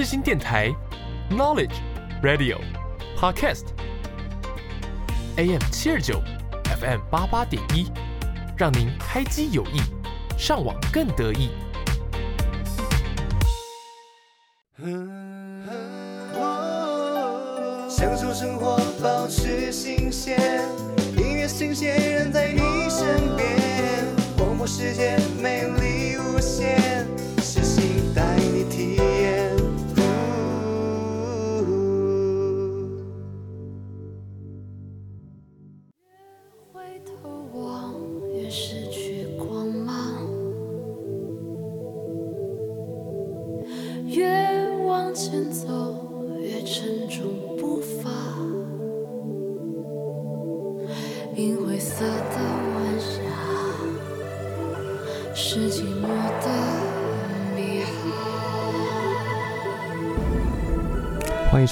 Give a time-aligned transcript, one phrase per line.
[0.00, 0.74] 世新电台
[1.30, 1.74] ，Knowledge
[2.22, 2.56] Radio
[3.18, 3.64] Podcast
[5.36, 6.22] AM 七二九
[6.80, 7.92] FM 八八点一，
[8.56, 9.82] 让您开机有益，
[10.38, 11.50] 上网更得意。
[17.90, 20.40] 享受生活，保持新鲜，
[21.18, 24.06] 音乐新鲜人在你身边，
[24.38, 27.06] 广播世界魅力无限，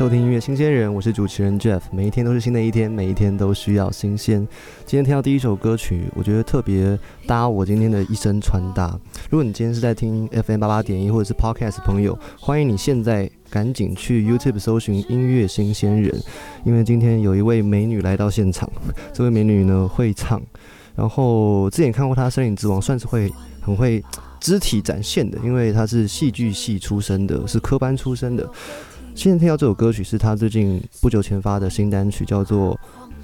[0.09, 1.83] 听音乐新鲜人，我是主持人 Jeff。
[1.91, 4.39] 每一天都是新的一天，每一天都需要新鲜。
[4.87, 8.98] 今天听到第一首歌曲，我觉得特别搭我今天的一身穿搭。
[9.29, 16.19] 如果你今天是在听 FM 八八点一或者是 Podcast 朋友，欢迎你现在赶紧去 YouTube 搜寻音乐新鲜人，
[16.64, 18.70] 因为今天有一位美女来到现场。
[19.12, 20.41] 这位美女呢会唱，
[20.95, 24.03] 然后之前看过她《森林之王》，算是会很会
[24.41, 28.48] 肢体展现的，因为她是戏剧系出身的，是科班出身的。
[29.19, 32.72] 现在听到这首歌曲是他最近不久前发的新单曲，叫做《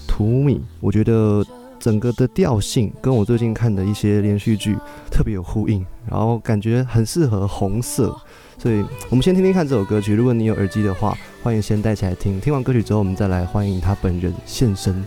[0.08, 0.56] 土米》。
[0.80, 1.46] 我觉得
[1.78, 4.76] 整个的调性跟我最近看的一些连续剧
[5.08, 8.12] 特别有呼应，然后感觉很适合红色。
[8.58, 10.12] 所以我们先听听看这首歌曲。
[10.12, 12.40] 如果你有耳机的话，欢迎先戴起来听。
[12.40, 15.00] 听完歌曲之后，我们再来欢迎他本人现身。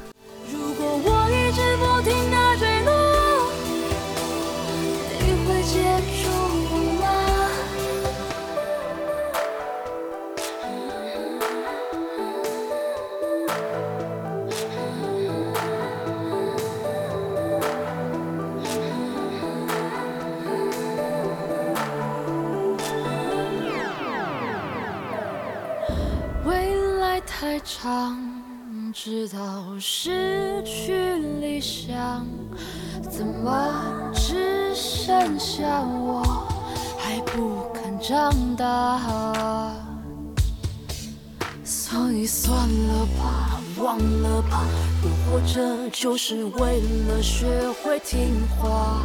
[45.99, 47.47] 就是为了学
[47.81, 49.02] 会听话。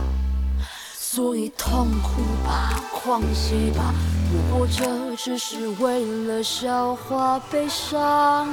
[0.95, 3.95] 所以痛哭吧，狂喜吧，
[4.31, 8.47] 不活着只是为了消化悲伤。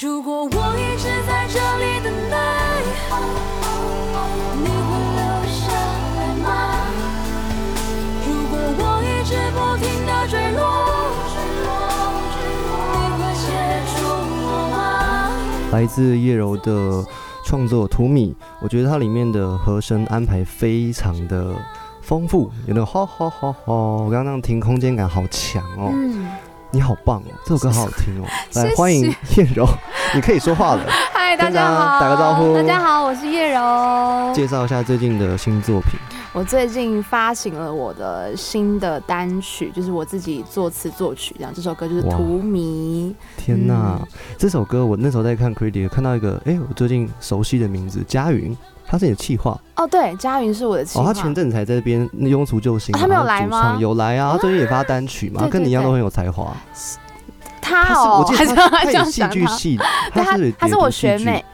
[0.00, 2.36] 如果我一直在这里等待，
[4.56, 5.22] 你会留
[5.54, 5.70] 下
[6.16, 6.48] 来吗？
[8.26, 10.60] 如果我一直不停的坠落，
[15.72, 17.04] 来自叶柔的
[17.44, 21.54] 创作《图米》，我觉得它里面的和声安排非常的
[22.02, 25.90] 丰富，有那种吼吼吼吼，我刚刚那样听空间感好强哦。
[25.94, 26.26] 嗯，
[26.72, 28.26] 你好棒哦，这首歌好好听哦。
[28.54, 29.64] 来欢迎叶柔，
[30.12, 30.82] 你可以说话了，
[31.14, 34.32] 嗨，大家家好，打个招呼大家好，我是叶柔。
[34.34, 35.92] 介绍一下最近的新作品。
[36.32, 43.12] 我最近发行了我的新的单曲，就是我自己作词作曲，这样这首歌就是《哇荼蘼》。
[43.36, 44.06] 天呐，嗯
[44.38, 51.12] 这首歌我那时候在看 Credit 看到一个，哎、我最近熟悉的名字佳云，他是你的气话哦，对，佳云是我的企哦，划。
[51.12, 56.56] 他前阵子才在这边庸俗救星他没有来吗有来啊，他最近也发单曲嘛， 跟你一样都很有才华。
[57.60, 59.28] 他哦我记得 他他这有戏？
[59.30, 59.76] 剧系，
[60.14, 61.44] 对，她是他是我学妹。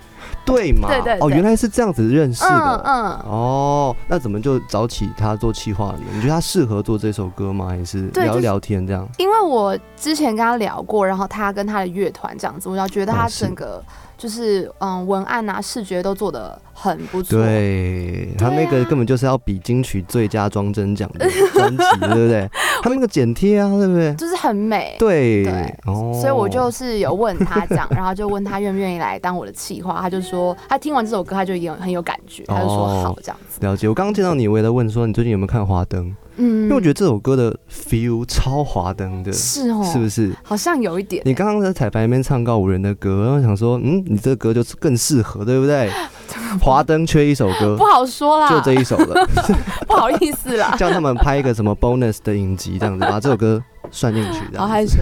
[0.47, 0.89] 对嘛？
[0.89, 2.83] 哦，对对哦原来是这样子认识嗯的。
[2.87, 2.95] 嗯，
[3.29, 6.01] 哦，那怎么就找起他做企划呢？
[6.15, 7.67] 你觉得他适合做这首歌吗？
[7.67, 9.07] 还是聊聊天这样？
[9.19, 13.83] 因为我之前跟他聊过，然后他跟他的乐团这样子，我要觉得他整个
[14.17, 17.39] 就是嗯文案啊视觉都做的很不错。
[17.39, 22.49] 对他那个根本就是要比金曲最佳装帧奖的专辑， 对不对？
[22.83, 24.15] 他那个剪贴啊，对不对？
[24.15, 24.97] 就是很美。
[24.99, 33.59] 对，对哦，所以我就是有问他讲，然后就问他愿不愿意来当我的企划，他就说他听完这首歌他就有很有感觉，他就说哦好这样子。
[33.61, 33.89] 了解。
[33.89, 36.05] 我刚刚见到你，我也在问说你最近有没有看《华灯》，
[36.37, 40.33] 嗯，因为我觉得这首歌的 feel 超华灯的，是哦，是不是？
[40.43, 41.23] 好像有一点。
[41.25, 45.91] 你刚刚在彩排里面唱告五人的歌，然后想说，嗯，你这个歌就更适合，对不对？
[46.61, 49.27] 华灯缺一首歌不，好说啦，就这一首了，
[49.87, 54.57] 不好意思啦，叫他们拍一个什么 bonus 的影集，这样子把这首歌算进去。
[54.57, 54.99] 好害羞。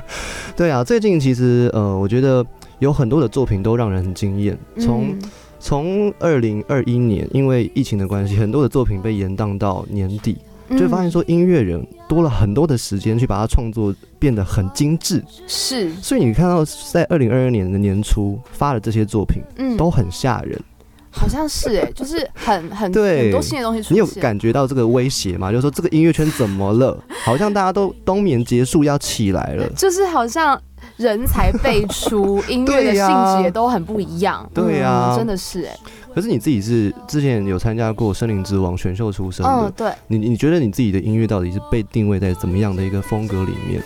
[0.56, 2.44] 对啊，最近其实呃，我觉得
[2.78, 4.58] 有很多的作品都让人很惊艳。
[4.78, 5.18] 从嗯
[5.62, 10.38] 从二零二一年，因为疫情的关系，很多的作品被延宕到年底。
[10.70, 20.60] 就会发现说音乐人多了很多的时间去把它创作变得很精致，是，所以你看到在二零二二年的年初发的这些作品嗯，都很吓人，
[21.10, 23.94] 好像是哎， 就是很很对很多新的东西出现。
[23.94, 25.50] 你有感觉到这个威胁吗？
[25.50, 27.02] 就是说这个音乐圈怎么了？
[27.24, 29.68] 好像大家都冬眠结束要起来了。
[29.76, 30.60] 就是好像
[30.96, 33.06] 人才辈出， 音乐的性
[33.36, 34.48] 质也都很不一样。
[34.54, 35.76] 对呀嗯真的是哎，
[36.14, 43.82] 可是你自己是之前有参加过《森林之王》选秀出身的，嗯，对，你你觉得你自己的音乐到底是被定位在怎么样的一个风格里面？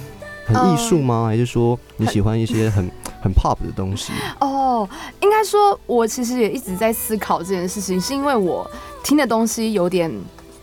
[0.47, 1.25] 很艺术吗？
[1.27, 2.91] 还是说你喜欢一些很
[3.23, 4.13] 很 pop 的东西？
[4.41, 4.87] 哦，
[5.23, 8.71] 应该说，我其实也一直在思考这件事情，是因为我
[9.03, 10.11] 听的东西有点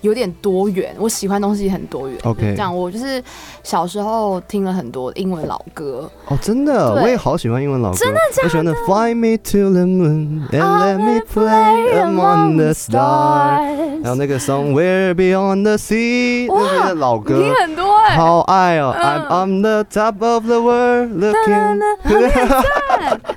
[0.01, 2.17] 有点多元，我喜欢的东西很多元。
[2.23, 3.23] OK 这样我就是
[3.63, 17.53] 小时候听了很多英文老歌，哦，真的，我也好喜欢英文老歌，真的我喜欢的？Fly me to the moon and let me play among the stars，还有那个 Somewhere Beyond the Sea，哇那些老你歌听。
[17.61, 19.03] 很多哎、好爱哦、嗯。
[19.03, 21.79] I m on the top of the world looking，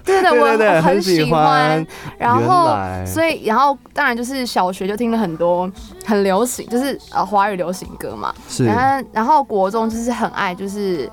[0.04, 1.86] 对对 对，很喜喜欢。
[2.18, 3.04] 然原后，来。
[3.06, 5.70] 所以，然后当然就是小学就听了很多
[6.04, 8.34] 很流行，就是呃华语流行歌嘛。
[8.48, 11.10] 是然后，然后国中就是很爱就是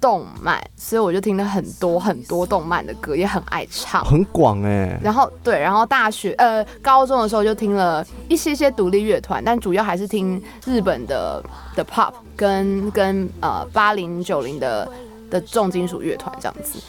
[0.00, 4.04] 动漫，所以我就听了很多很多动漫的歌，也很爱唱。
[4.04, 11.40] 很广哎、然后对，然后大学呃高中的时候就听了一些些独立乐团，但主要还是听日本的
[11.76, 14.88] 的 pop 跟跟呃八零九零的
[15.30, 16.80] 的重金属乐团这样子。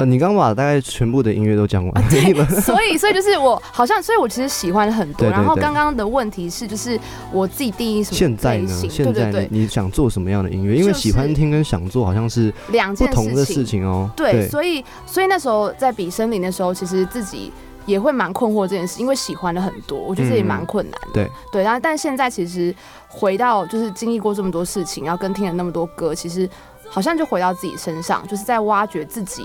[0.00, 2.10] 呃，你刚刚把大概全部的音乐都讲完，
[2.62, 5.20] 所以，所以就是我好像，所以我其实喜欢很多。
[5.20, 6.98] 对对然后刚刚的问题是，就是
[7.30, 8.68] 我自己定义什么现在呢？
[8.88, 10.74] 现在呢对对对，你想做什么样的音乐？
[10.74, 14.10] 因为喜欢听跟想做好像是两件不同的事事情哦。
[14.16, 17.52] 对，所以所以那时候在比森林的时候，其实自己
[17.84, 21.08] 也会蛮困惑这件事，因为喜欢了很多，我觉得这也蛮困难的。
[21.08, 22.74] 嗯对对，然后但现在其实
[23.08, 26.48] 回到就是经历过这么多事情，然后跟听了那么多歌，其实
[26.88, 29.44] 好像就回到自己身上，就是在挖掘自己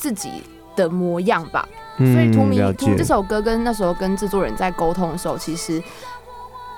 [0.00, 0.42] 自己
[0.74, 1.68] 的模样吧。
[1.98, 5.82] 所以《图迷图》这首歌跟那时候跟制作人在沟通的时候，其实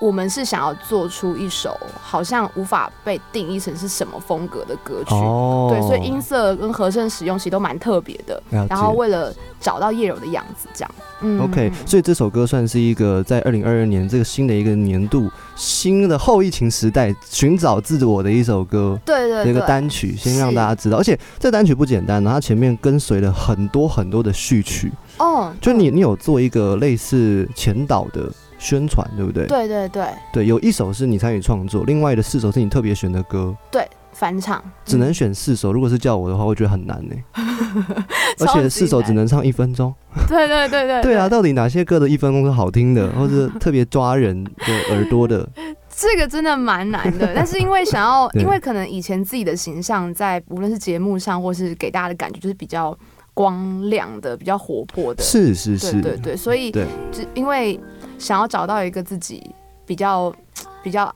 [0.03, 5.15] 我们是想要做出一首好像无法被定义成是什么风格的歌曲。
[5.15, 8.43] 哦，对，所以音色跟和声使用其实都蛮特别的。
[8.51, 10.91] 然后为了找到叶柔的样子，这样。
[11.21, 18.99] 嗯 OK，所以这首歌算是一个在二零二二年这个新的一个年度新的后疫情时代寻找自我的一首歌。
[19.05, 28.29] 对对对，的一个单曲，先让大家知道，而且这单曲不简单呢，它前面跟随了很多很多的序曲，哦，就你嗯你有做一个类似前导的
[28.63, 29.47] 宣传，对不对？
[29.47, 35.73] 对对对对，有一首是你参与创作，另外的四首是你特别选的歌，对返场，只能嗯选四首。
[35.73, 37.17] 如果是叫我的话，我觉得很难呢，
[38.39, 39.93] 而且四首只能唱一分钟。
[40.29, 45.49] 对对对对对啊，，到底哪些歌的一分钟是好听的，或者特别抓人的耳朵的？
[45.95, 47.33] 这个真的蛮难的。
[47.37, 52.97] 但是因为想要，因为可能以前自己的形象在无论是节目上，或是给大家的感觉就是比较
[53.35, 57.79] 光亮的、比较活泼的，是是是，对对对，所以对只因为
[58.23, 59.53] 想要找到一个自己
[59.85, 60.33] 比较
[60.81, 61.13] 比较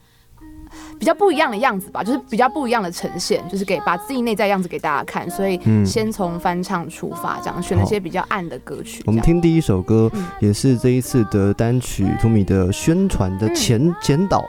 [0.99, 9.05] 比较不一样的样子吧，就是比较不一样的呈现，就是给把自己内在样子给大家看，所以嗯先从翻唱出发，这样选了些比较暗的歌曲。
[9.07, 14.45] 我们听第一首歌嗯，也是这一次的单曲图米的宣传的前前导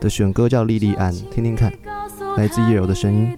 [0.00, 1.72] 的选歌叫《莉莉安》，听听看，
[2.36, 3.36] 来自叶柔的声音你。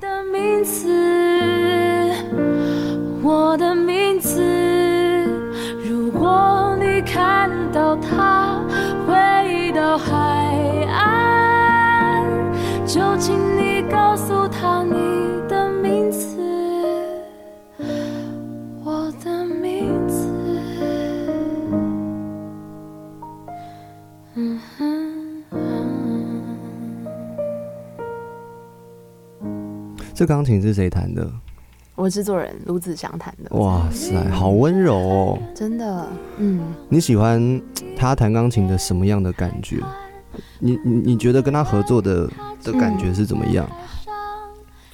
[7.02, 8.60] 看到他
[9.06, 10.14] 回到海
[10.86, 12.24] 岸，
[12.86, 14.92] 就请你告诉他你
[15.48, 16.36] 的名字，
[18.84, 20.26] 我的名字。
[30.14, 31.30] 这钢琴是谁弹的？
[31.98, 35.38] 我制作人卢子祥弹的，哇塞，好温柔哦！
[35.52, 37.60] 真的，嗯，你喜欢
[37.96, 39.78] 他弹钢琴的什么样的感觉？
[40.60, 42.30] 你你你觉得跟他合作的
[42.62, 43.68] 的感觉是怎么样？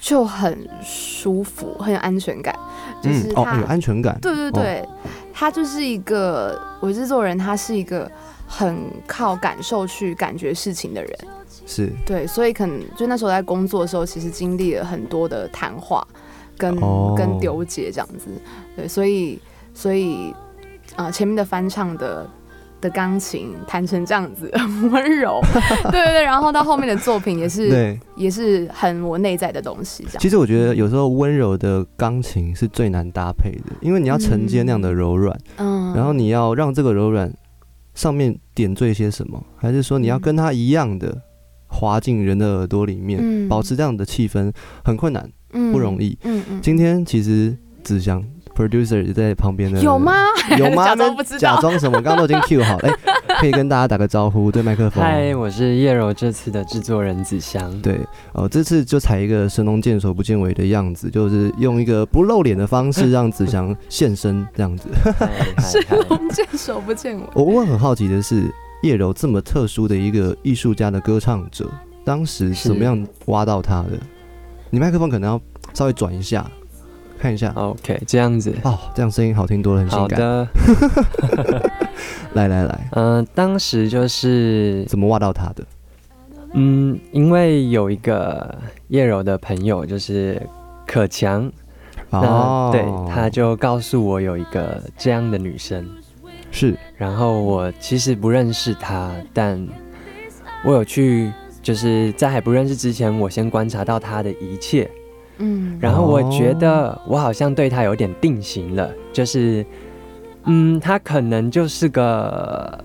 [0.00, 2.58] 就很舒服，很有安全感，
[3.02, 4.18] 就是哦，他有安全感。
[4.22, 4.88] 对对对，
[5.30, 8.10] 他就是一个我制作人，他是一个
[8.46, 11.18] 很靠感受去感觉事情的人。
[11.66, 16.06] 是对，所以可能就那时候在工作的时候，其实经历了很多的谈话
[16.56, 18.30] 跟、哦跟丢结这样子。
[18.76, 19.38] 对，所以
[19.72, 20.34] 所以
[20.96, 22.26] 呃前面的翻唱的。
[22.80, 25.40] 的钢琴弹成这样子 很温柔，
[25.90, 27.98] 对对对，然后到后面的作品也是对。
[28.14, 30.18] 也是很我内在的东西，这样。
[30.20, 37.32] 其实我觉得有时候温柔的钢琴是最难搭配的，因为你要承接那样的柔软，嗯然后你要让这个柔软
[37.94, 41.16] 上面点缀些什么，还是说你要跟它一样的
[41.68, 44.52] 滑进人的耳朵里面，嗯保持这样的气氛
[44.84, 46.16] 很困难，嗯不容易。
[46.24, 48.22] 嗯嗯，今天其实子祥
[48.54, 50.12] producer 也在旁边呢，有吗？
[50.58, 50.84] 有吗？
[50.86, 52.00] 假装不知道假装什么？
[52.02, 52.88] 刚刚都已经 Q 好了，
[53.26, 55.02] 哎、可以跟大家打个招呼，对麦克风。
[55.02, 57.80] 嗨，我是叶柔这次的制作人子祥。
[57.80, 57.98] 对，
[58.32, 64.88] 呃，这次就采一个神龙见首不见尾的样子，就是用一个不露脸的方式让子祥现身这样子。
[65.02, 65.12] 嗨
[65.56, 67.22] 嗨是嗨龙见首不见尾。
[67.34, 68.44] 我我很好奇的是，
[68.82, 71.68] 叶柔这么特殊的一个艺术家的歌唱者，
[72.04, 73.98] 当时是怎么样挖到他的？
[74.74, 75.40] 你麦克风可能要
[75.72, 76.44] 稍微转一下，
[77.16, 77.52] 看一下。
[77.54, 78.52] OK，这样子。
[78.64, 80.20] 哦，这样声音好听多了，很性感。
[80.20, 81.70] 好的，
[82.32, 85.64] 来来来，嗯、 当时就是，怎么挖到他的？
[86.54, 88.52] 嗯，因为有一个
[88.88, 90.42] 叶柔的朋友，就是
[90.84, 91.48] 可强，
[92.10, 95.88] 哦那，对，他就告诉我有一个这样的女生，
[96.50, 99.64] 是然后我其实不认识她，但
[100.64, 101.32] 我有去，
[101.64, 104.88] 就是在还不认识之前，我先观察到她的一切，
[105.38, 106.56] 嗯，然后我觉哦。
[106.60, 109.64] 得我好像对她有点定型了，就是，
[110.44, 112.78] 嗯，她可能就是个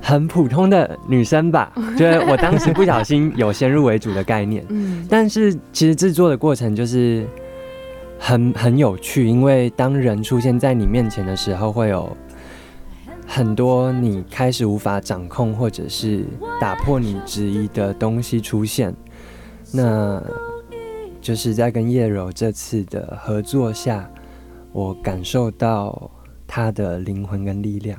[0.00, 5.06] 很普通的女生吧， 就是我当时不小心有先入为主的概念，嗯。
[5.08, 7.26] 但是其实制作的过程就是
[8.18, 12.16] 很很有趣，因为当人出现在你面前的时候，会有
[13.32, 16.26] 很多你开始无法掌控或者是
[16.60, 18.92] 打破你质疑的东西出现。
[19.72, 20.20] 那
[21.20, 24.10] 就是在跟叶柔这次的合作下，
[24.72, 26.10] 我感受到
[26.44, 27.96] 她的灵魂跟力量，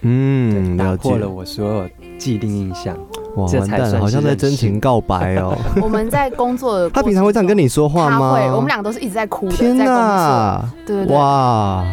[0.00, 1.18] 嗯，打破。
[1.18, 2.96] 了我所有既定印象。
[3.36, 5.54] 哇，这完蛋了，才算是好像在真情告白哦。
[5.82, 8.38] 我们在工作的，他平常会这样跟你说话吗？
[8.38, 10.02] 他会，我们两个都是一直在哭的，天在工作。
[10.02, 10.72] 哪！
[10.86, 11.84] 对对对，哇，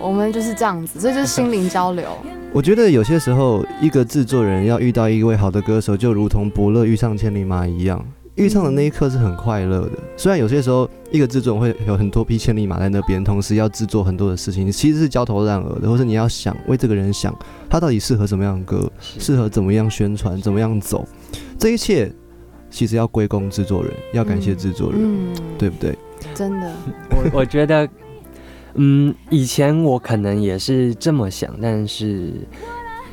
[0.00, 2.04] 我们就是这样子，这就是心灵交流。
[2.52, 8.04] 我觉得有些时候，一个制作人要遇到一位好的歌手，就如同伯乐遇上千里马一样。
[8.36, 17.36] 遇上的那一刻是很快乐的，虽然有些时候一个制作人会有很多匹千里马在那边，同时要制作很多的事情，其实是焦头烂额的，或是你要想为这个人想，
[17.68, 21.06] 他到底适合什么样的歌，适合怎么样宣传，怎么样走，
[21.58, 22.10] 这一切
[22.70, 25.94] 其实要归功制作人，要感谢制作人，嗯，对不对？
[26.34, 26.72] 真的，
[27.10, 27.86] 我我觉得，
[28.74, 32.32] 嗯，以前我可能也是这么想，但是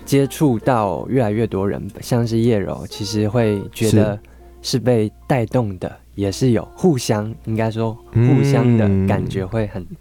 [0.06, 4.20] 接触到越来越多人，像是叶柔，其实会觉得
[4.62, 4.78] 是。
[4.80, 9.08] 被带动的，也是有互相，应该说互相的嗯。
[9.08, 9.96] 感觉会很，嗯，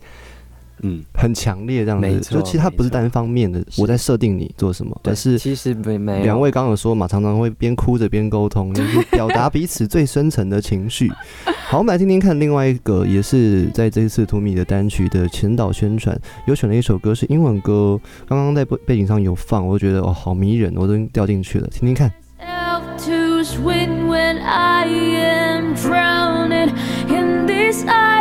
[1.15, 11.11] 很强烈这样子，就其实它不是单方面的，我在设定你做什么，对，而是其实没没两位刚刚有说嘛，常常会边哭着边沟通， 就是表达彼此最深层的情绪。
[11.69, 16.17] 好，我们来听听看另外一个，也是在这一次图米的单曲的前导宣传，
[16.47, 22.13] 有选了一首歌是英文歌，刚刚在背背景上有放，我就觉得哦好迷人，我都掉进去了，听听看。
[22.99, 26.71] To swim when I am drowning
[27.09, 28.16] in these islands,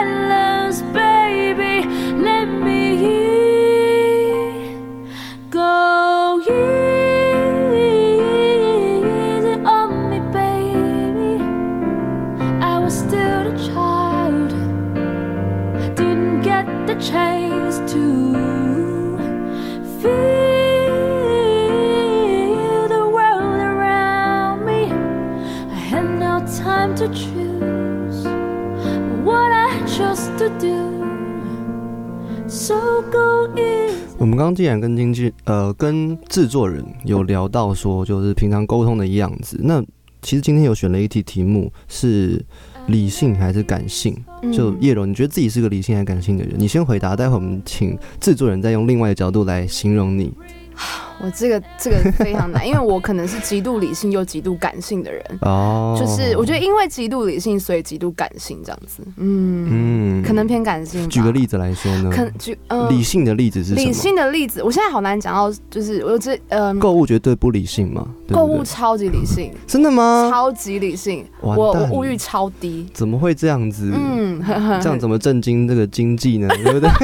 [34.56, 39.84] 既然跟经纪呃跟制作人有聊到说，就是平常沟通的样子，那
[40.22, 42.44] 其实今天有选了一题题目是
[42.88, 44.16] 理性还是感性？
[44.54, 46.56] 就嗯叶柔，你觉得自己是个理性还是感性的人？
[46.58, 50.34] 你先回答，待会我们请制作人再用另外的角度来形容你。
[51.22, 55.24] 我这个这个非常难， 因为我可能是极度理性又极度感性的人。
[55.42, 59.02] 哦，就是我觉得因为极度理性，所以极度感性这样子。
[59.18, 61.08] 嗯，嗯可能偏感性。
[61.10, 63.82] 举个例子来说呢，可举嗯理性的例子是什么？
[63.82, 68.06] 理性的例子，我现在好难讲到，就是我这呃，购物绝对不理性嘛？
[68.32, 70.28] 购物超级理性， 真的吗？
[70.30, 72.88] 超级理性，我我物欲超低。
[72.94, 73.92] 怎么会这样子？
[73.96, 74.44] 嗯，
[74.82, 76.48] 这样怎么震惊这个经济呢？
[76.64, 76.90] 对不对？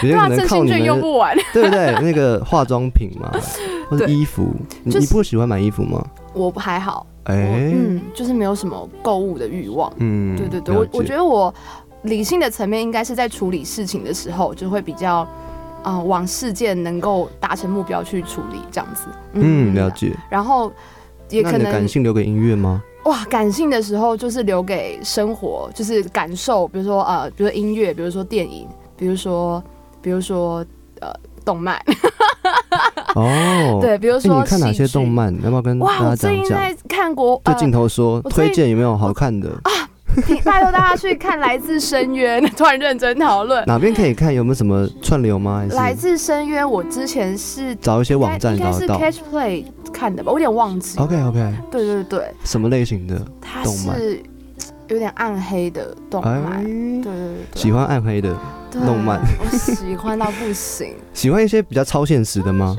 [0.00, 1.36] 对啊，可能靠你们用不完。
[1.52, 1.94] 对不对？
[2.00, 3.30] 那个化妆品嘛，
[3.88, 4.48] 或者衣服，
[4.84, 6.04] 你你不喜欢买衣服吗？
[6.34, 9.92] 我还好，我哎，嗯，就是没有什么购物的欲望。
[9.98, 11.52] 嗯对对对，我我觉得得我
[12.02, 15.26] 理性的层面应该是在处理事情的时候，就会比较，
[15.82, 19.06] 呃，往事件能够达成目标去处理这样子。
[19.32, 19.90] 嗯了。
[19.90, 20.16] 解。
[20.30, 20.72] 然后
[21.28, 22.82] 也可能感性留给音乐吗？
[23.04, 29.62] 哇，感性的时候就是留给生活，就是感受，比如说呃，比如说音乐，比如说电影，比如说
[30.02, 30.64] 比如说
[31.00, 31.12] 呃
[31.44, 31.80] 动漫。
[33.14, 35.08] 哦， 对，比如哎，说你看哪些动？
[35.08, 35.34] 漫？
[35.42, 36.16] 要不要跟哇，大家讲讲？
[36.16, 39.48] 最近在看国对呃镜头说，推荐有没有好看的？
[39.64, 39.70] 啊
[40.44, 43.64] 拜托大家去看《来自深渊》， 突然认真讨论。
[43.64, 44.34] 哪边可以看？
[44.34, 45.64] 有没有什么串流吗？
[45.70, 50.98] 来自深渊，我之前是找一些网站应该是 Catch Play 看的吧，我有点忘记。
[50.98, 53.24] ？OK OK，对对对，什么类型的？
[53.40, 54.20] 它动漫是
[54.90, 58.36] 有点暗黑的动哎漫。，对对对对，喜欢暗黑的，
[58.70, 62.76] 对动漫我喜欢到不行， 喜欢一些比较超现实的吗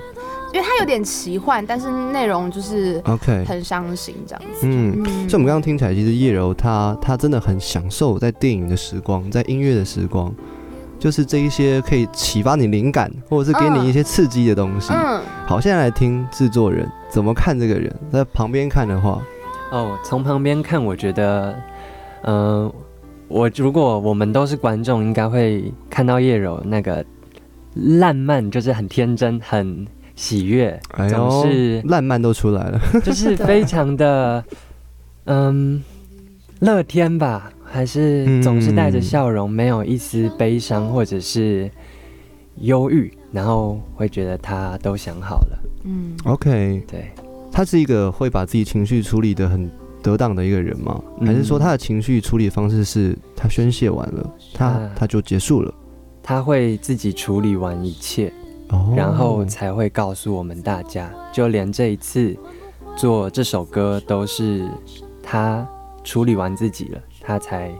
[0.54, 4.68] 因为它有点奇幻，但是内容就是？OK，很伤心这样子。
[4.68, 5.02] 嗯。
[5.02, 10.30] 嗯，所以我们刚刚听起来，其实叶柔她她真的很享受在电影的时光，在音乐的时光，
[11.00, 14.92] 就是这一些可以启发你灵感，或者是给你一些刺激的东西。
[14.92, 19.22] 嗯，好，现在来听制作人怎么看这个人，在旁边看的话，
[19.72, 21.58] 哦，从旁边看，我觉得，
[22.24, 22.72] 嗯、
[23.28, 27.04] 我如果我们都是观众，应该会看到叶柔那个
[27.74, 32.80] 烂漫，就是很天真、很喜悦，哎总呦是，烂漫都出来了。
[33.04, 34.44] 就是非常的，
[35.26, 35.82] 嗯，
[36.60, 41.72] 乐天吧，还是总是带着笑容，没有一丝悲伤或者是
[42.58, 47.12] 忧郁，然后会觉得他都想好了，嗯，OK，对。
[47.54, 49.70] 他是一个会把自己情绪处理的很
[50.02, 51.02] 得当的一个人吗？
[51.20, 55.74] 嗯还是说他的情绪处理方式是他宣泄完了，他他他就结束了？
[56.24, 58.32] 他会自己处理完一切，
[58.70, 61.12] 哦然后才会告诉我们大家。
[61.32, 62.36] 就连这一次
[62.96, 64.70] 做这首歌，都是
[65.24, 65.68] 他
[66.04, 67.72] 处理完自己了，他才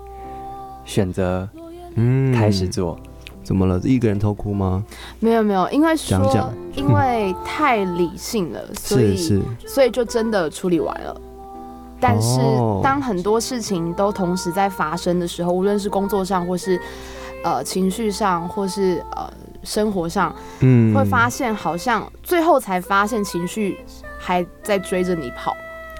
[0.86, 1.48] 选择
[1.96, 2.98] 嗯开始做。
[3.44, 3.82] 怎么了？
[3.84, 4.86] 一个人偷哭吗？
[5.20, 11.20] 没有没有，因为说讲讲因为太理性了，所以是是，所以就真的处理完了。
[12.02, 12.82] 但是哦。
[12.84, 16.78] 当很多事情都同时在发生的时候，无论是工作上，或是
[17.44, 19.32] 呃情绪上，或是呃
[19.64, 20.94] 生活上，嗯。
[20.94, 23.78] 会发现好像最后才发现情绪
[24.20, 25.56] 还在追着你跑。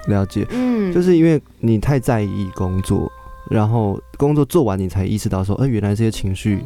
[0.08, 3.10] 了解，嗯，就是因为你太在意工作，
[3.48, 6.64] 然后工作做完你才意识到说，呃，原来这些情绪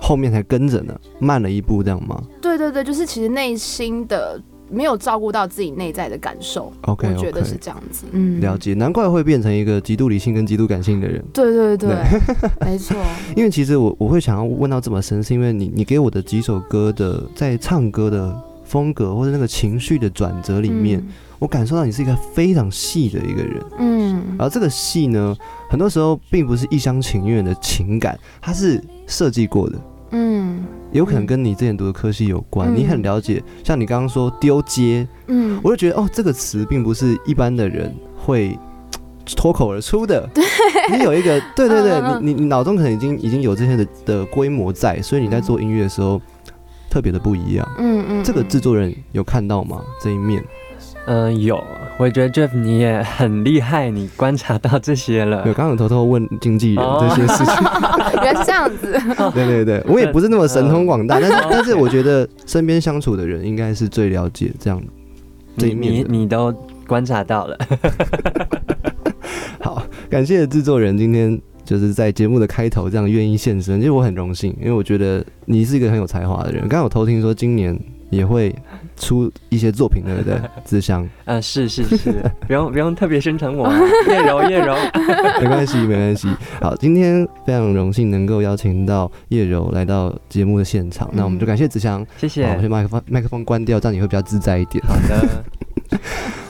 [0.00, 2.22] 后面才跟着呢，慢了一步这样吗？
[2.40, 8.04] 对对对，就是其实内心的没有照顾到自己内在的感受？OK 我觉得是这样子。
[8.12, 8.56] 嗯，了。
[8.58, 11.24] 解，难怪会变成一个极度理性跟极度感性的人。
[11.32, 11.96] 对对对，
[12.64, 12.96] 没错。
[13.36, 21.00] 因为其实我我会想要问到这么深，是因为你你给我的几首歌的在唱歌的风格或者那个情绪的转折里面，
[21.38, 23.62] 我感受到你是一个非常细的一个人。
[23.78, 25.36] 嗯，而，这个细呢，
[25.70, 29.78] 很多时候并不是一厢情愿的情感，它是设计过的。
[30.12, 33.42] 嗯有可能跟你之前读的科系有关，嗯你很了解。
[33.64, 38.58] 像你刚刚说丢接，嗯，我就觉得哦，这个词并不是一般的人会
[39.36, 40.28] 脱口而出的。
[40.90, 46.20] 你有一个， 对对对，你你你脑中可能已经已经有这些的的规模在，所以你在做音乐的时候
[46.88, 47.68] 特别的不一样。
[47.78, 49.82] 嗯嗯，这个嗯制作人有看到吗？
[50.00, 50.42] 这一面
[51.06, 51.62] 嗯、有，
[51.98, 55.54] 我觉得 Jeff 你也很厉害，你观察到这些了有。
[55.54, 57.54] 刚刚有偷偷问经纪人哦这些事情。
[58.22, 58.92] 原来是这样子。
[59.32, 64.82] 对对对，我也不是那么神通广大， 但是嗯但是我觉得身边相处的人应该是最了解这样
[65.56, 66.10] 这一你你面的。
[66.10, 66.52] 你都
[66.86, 67.58] 观察到了，
[69.60, 76.62] 好，感谢制作人今天就是在节目的开头这样愿意现身，其实我很荣幸，因为我觉得你是一个很有才华的人。
[76.62, 77.78] 刚刚有偷听说今年
[78.10, 78.54] 也会
[78.96, 80.40] 出一些作品，对不对？
[80.64, 82.12] 志祥，嗯，是是是，
[82.46, 83.78] 不用不用特别宣传我啊，
[84.08, 84.74] 叶 柔叶柔，
[85.40, 86.28] 没关系，没关系。
[86.60, 92.04] 好，今天非常荣幸能够邀请到叶柔来到节目的现场，那我们就感谢子祥。
[92.16, 92.60] 谢谢好，我。
[92.60, 94.82] 先把麦克风麦克风关掉，这样你会比较自在一点。
[94.86, 95.98] 好的，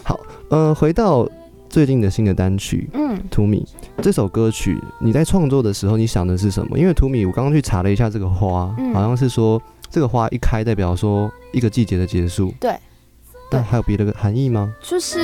[0.03, 1.29] 好呃，回到
[1.69, 3.57] 最近的新的单曲嗯《To Me》
[4.01, 6.79] 这首歌曲，你在创作的时候，你想的是什么？
[6.79, 12.53] 因为《To Me》，我刚刚去查了一下这个花，嗯好像是说这个花一开代表说一个季节的结束。
[12.61, 12.79] 对，
[13.51, 14.75] 但还有别的含义吗？
[14.83, 15.18] 就是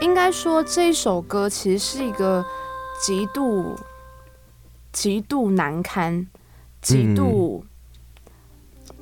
[0.00, 2.44] 应该说这一首歌其实是一个
[3.02, 3.76] 极度
[4.92, 6.26] 极度难堪、
[6.82, 7.64] 极度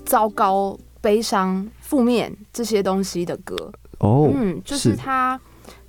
[0.04, 3.72] 糟糕、悲伤、负面这些东西的歌。
[3.98, 5.40] 哦，嗯，就是是它，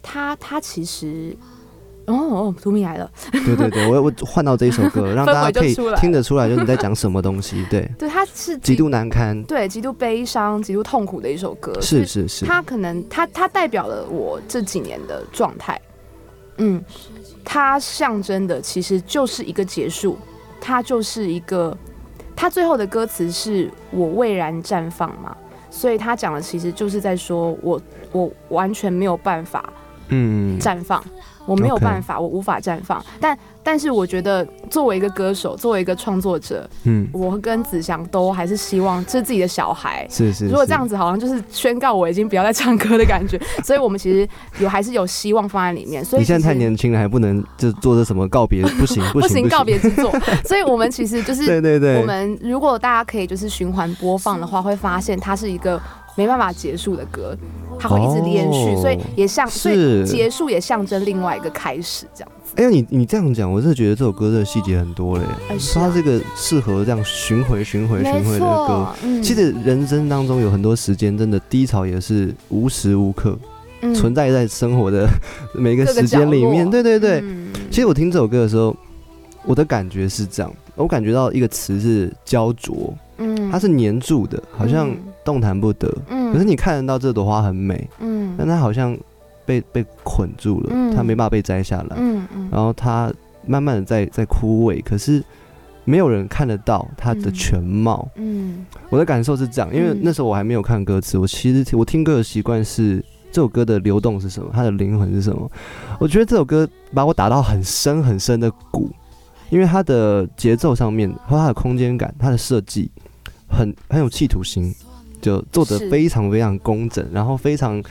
[0.01, 1.35] 它，它其实。
[2.13, 3.09] 哦哦，图米来了。
[3.31, 7.65] 对对对，我我换到这一首歌， 让大家可以听得出来，就是你在讲什么东西。
[7.69, 11.73] 对， 对，它是极度难堪，对极度悲伤、极度痛苦的一首歌。
[11.81, 15.79] 是是是，它可能它它代表了我这几年的状态，
[16.57, 16.83] 嗯，
[17.45, 20.17] 它象征的其实就是一个结束，
[20.59, 21.77] 它就是一个，
[22.35, 25.35] 它最后的歌词是我蔚然绽放嘛，
[25.69, 27.79] 所以他讲的其实就是在说我
[28.11, 29.71] 我完全没有办法
[30.09, 31.03] 嗯，绽放。
[31.49, 33.03] 我没有办法，我无法绽放。
[33.19, 40.07] 但但是我觉得，作为一个歌手，作为一个创作者，嗯，我跟子祥都还是希望这是自己的小孩。
[40.09, 40.45] 是是。
[40.45, 43.39] 如果这样子，好像就是宣告我已经不要再唱歌的感觉。
[43.63, 44.27] 所以我们其实
[44.59, 46.03] 有还是有希望放在里面。
[46.05, 50.11] 所以你现在太年轻了，还不能就做这什么告别，不行 不行告别之作。
[50.45, 55.79] 所以我们其实就是 对对对，我们如果大家可以就是循环播放的话，会发现它是一个
[56.19, 57.33] 没办法结束的歌，
[57.79, 58.81] 它会一直连续，哦。
[58.81, 62.51] 所以也像，所以是结束也象征另外一个开始，这样子。
[62.57, 65.23] 哎呀，你你这样讲，我真的觉得这首歌的细节很多嘞。
[65.47, 69.23] 哎是啊它这个适合这样巡回、巡回、巡没回的歌。，嗯。
[69.23, 73.39] 其实人生当中有很多时间，真的低潮也是无时无刻
[73.79, 73.95] 嗯。
[73.95, 75.07] 存在在生活的
[75.55, 76.69] 每个时间里面。
[76.69, 77.47] 对对对，嗯。
[77.71, 78.75] 其实我听这首歌的时候，
[79.45, 84.89] 我的感觉是这样，我感觉到一个词是焦灼，嗯它是粘住的，好像
[85.23, 85.93] 动弹不得。
[86.09, 88.97] 嗯可是你看得到这朵花很美，嗯但它好像
[89.45, 91.95] 被被捆住了，嗯它没办法被摘下来。
[91.97, 93.11] 嗯嗯然后它
[93.45, 95.23] 慢慢的在在枯萎，可是
[95.85, 98.07] 没有人看得到它的嗯全貌。
[98.15, 105.49] 嗯我的感受是这样，因为嗯那时候我还没有看歌词，我其实我听歌的习惯是这首歌的流动是什么，它的灵魂是什么。
[105.99, 108.89] 我觉得这首歌把我打到很深很深的鼓，
[109.49, 112.91] 因为它的节奏上面和它的空间感，它的设计
[113.49, 114.73] 很很有企图心，
[115.21, 117.81] 就做的非常非常工整，然后非常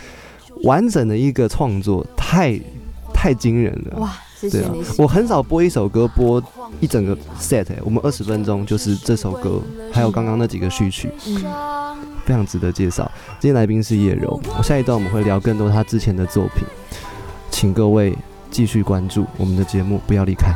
[0.64, 2.59] 完整的一个创作，太
[3.12, 3.99] 太惊人了。
[4.01, 6.42] 哇，谢对啊谢你，，我很少播一首歌播
[6.81, 9.61] 一整个 set，、欸、我们二十分钟就是这首歌，
[9.92, 11.42] 还有刚刚那几个序曲，嗯
[12.25, 13.11] 非常值得介绍。
[13.40, 16.66] 今天来宾是叶柔，我下一段我们会聊更多他之前的作品，
[17.51, 18.14] 请各位
[18.51, 20.55] 继续关注我们的节目，不要离开。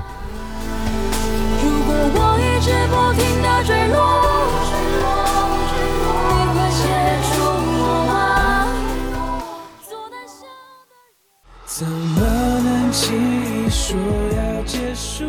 [11.83, 12.21] 怎么
[12.61, 13.19] 能轻
[13.67, 13.99] 易说
[14.37, 15.25] 要结束？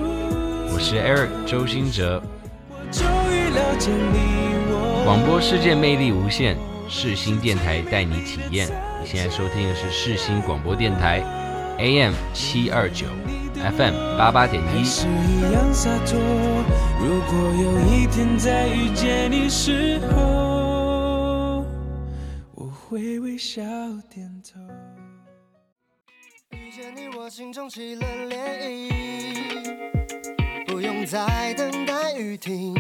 [0.72, 2.22] 我是 Eric 周兴哲，
[2.70, 5.02] 我终于了解你我。
[5.04, 6.56] 广播世界魅力无限，
[6.88, 8.68] 世新电台带你体验。
[9.02, 11.24] 你现在收听的是世新广播电台
[11.80, 13.08] ，AM 七二九
[13.56, 14.84] ，FM 八八点一。
[14.84, 16.20] 是一样洒脱。
[17.00, 21.66] 如果有一天再遇见你时候，
[22.54, 23.64] 我会微笑
[24.08, 24.60] 点头。
[27.24, 28.36] 我心中起了涟
[28.68, 28.92] 漪，
[30.68, 32.76] 不用再等待雨停，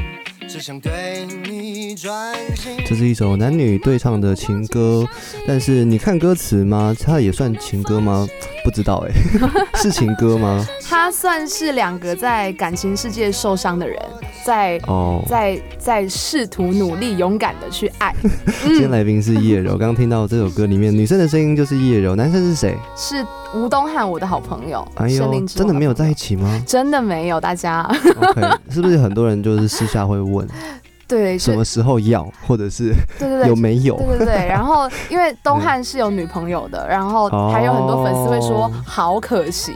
[0.49, 2.75] 只想对你专心。
[2.85, 5.05] 这是一首男女对唱的情歌，
[5.47, 6.93] 但是你看歌词吗？
[6.99, 8.27] 它也算情歌吗？
[8.65, 9.13] 不知道哎、
[9.81, 10.67] 是情歌吗？
[10.89, 13.97] 他算是两个在感情世界受伤的人，
[14.43, 18.13] 在哦，在在试图努力勇敢的去爱。
[18.63, 22.75] 今天来宾是叶柔，刚刚听到这首歌里面女生的声音就是叶柔，男生是谁？
[22.95, 24.85] 是吴东汉，我的好朋友。
[24.95, 26.35] 哎呦真的没有在一起？
[26.35, 27.89] 吗真的没有，大家
[28.21, 30.47] ？OK，是不是很多人就是私下会问
[31.05, 33.95] 对什么时候要，或者是对对对，有没有？
[33.97, 39.71] 对对对， 然后因为东汉是有女朋友的，然后还有很多粉丝会说哦好可惜，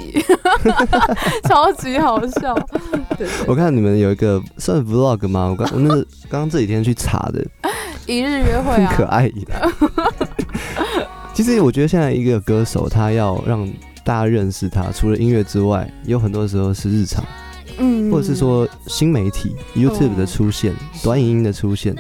[1.48, 2.56] 超级好笑。
[3.48, 5.48] 我看你们有一个算 vlog 吗？
[5.50, 7.46] 我刚我那是 刚刚这几天去查的，
[8.06, 9.32] 一日约会啊，很可爱。
[11.34, 13.68] 其实我觉得现在一个歌手，他要让
[14.04, 17.24] 大家认识他，除了音乐之外，有很多时候是日常，
[17.78, 21.96] 嗯或者是说新媒体 YouTube 的出现、短影音的出现，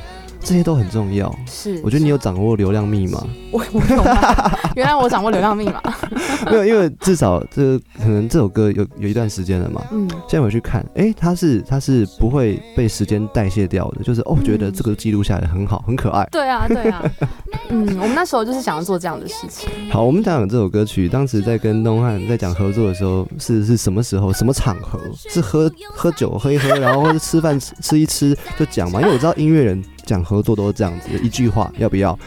[0.47, 1.33] 这些都很重要。
[1.45, 4.49] 是，我觉得你有掌握流量密码，我 我有吗？
[4.77, 5.81] 原来我掌握流量密码。
[6.49, 6.65] 没有？
[6.65, 9.83] 因为至少这可能这首歌有有一段时间了嘛。
[9.91, 16.25] 嗯，现在回去看，哎、它是它是不会被时间代谢掉的，就是哦，我觉得嗯这个记录下来很好，很可爱。
[16.31, 17.03] 对啊对啊，
[17.67, 19.69] 嗯，我们那时候就是想要做这样的事情。
[19.91, 24.97] 好，我们讲讲这首歌曲，当时在跟东汉在讲合作的时候，是是什么时候、什么场合？
[25.29, 29.01] 是喝喝酒喝一喝，然后或者吃饭吃吃一吃就讲嘛？
[29.01, 32.17] 因为我知道音乐人讲合作都是这样子，一句话要不要？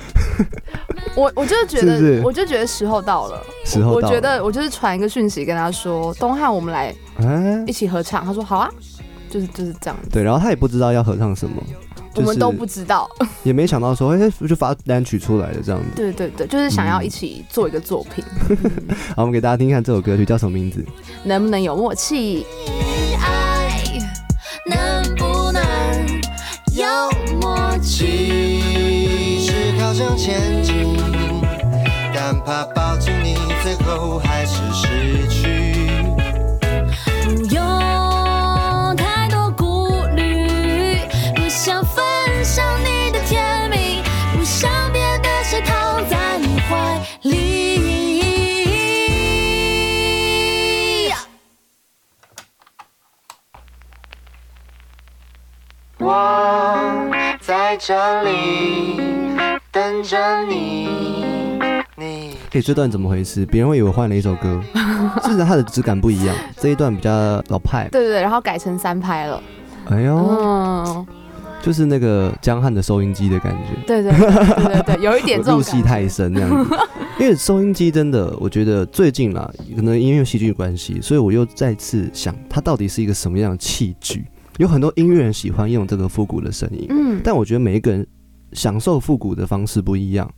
[1.17, 3.43] 我我就觉得，是是我就觉得时候到了。
[3.65, 8.25] 时候到了我觉得我就是传一个讯息跟他说，东汉我们来哎一，起合唱。
[8.25, 8.71] 他说好啊，
[9.29, 10.09] 就是就是这样子。
[10.11, 11.61] 对，然后他也不知道要合唱什么，
[12.15, 13.09] 就是我们都不知道，
[13.43, 15.89] 也没想到说，哎、就发单曲出来了这样子。
[15.97, 18.25] 对对对，就是想要嗯一起做一个作品，
[19.17, 20.85] 好，我们给大家听一看这首歌曲叫什么名字？
[21.25, 22.45] 能不能有默契？
[23.21, 23.83] 爱
[24.67, 26.20] 能不能
[26.81, 26.87] 有
[27.43, 29.41] 默契？
[29.45, 30.97] 是靠向前进，
[32.15, 32.65] 但怕
[57.91, 59.01] 这里
[59.73, 60.87] 等着你。
[61.97, 63.45] 你哎、这段怎么回事？
[63.47, 64.63] 别人会以为我换了一首歌，
[65.25, 66.33] 事实上它的质感不一样。
[66.57, 67.11] 这一段比较
[67.49, 69.43] 老派，对对对，然后改成三拍了。
[69.87, 71.05] 哎呦，嗯，
[71.61, 73.85] 就是那个江汉的收音机的感觉。
[73.85, 76.77] 对对对对对对，有一点这种入戏太深这样子。
[77.19, 84.25] 因为收音机真的，我觉得最近啦，可能因为戏剧关系，所以我又再次想，它到底是一个什么样的器具？
[84.59, 88.07] 有很多音乐人喜欢用这个复古的声音，嗯，但我觉得每一个人
[88.53, 90.31] 享受复古的方式不一样。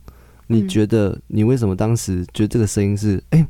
[0.47, 0.67] 你嗯。
[0.67, 3.45] 觉得你为什么当时觉得这个声音是哎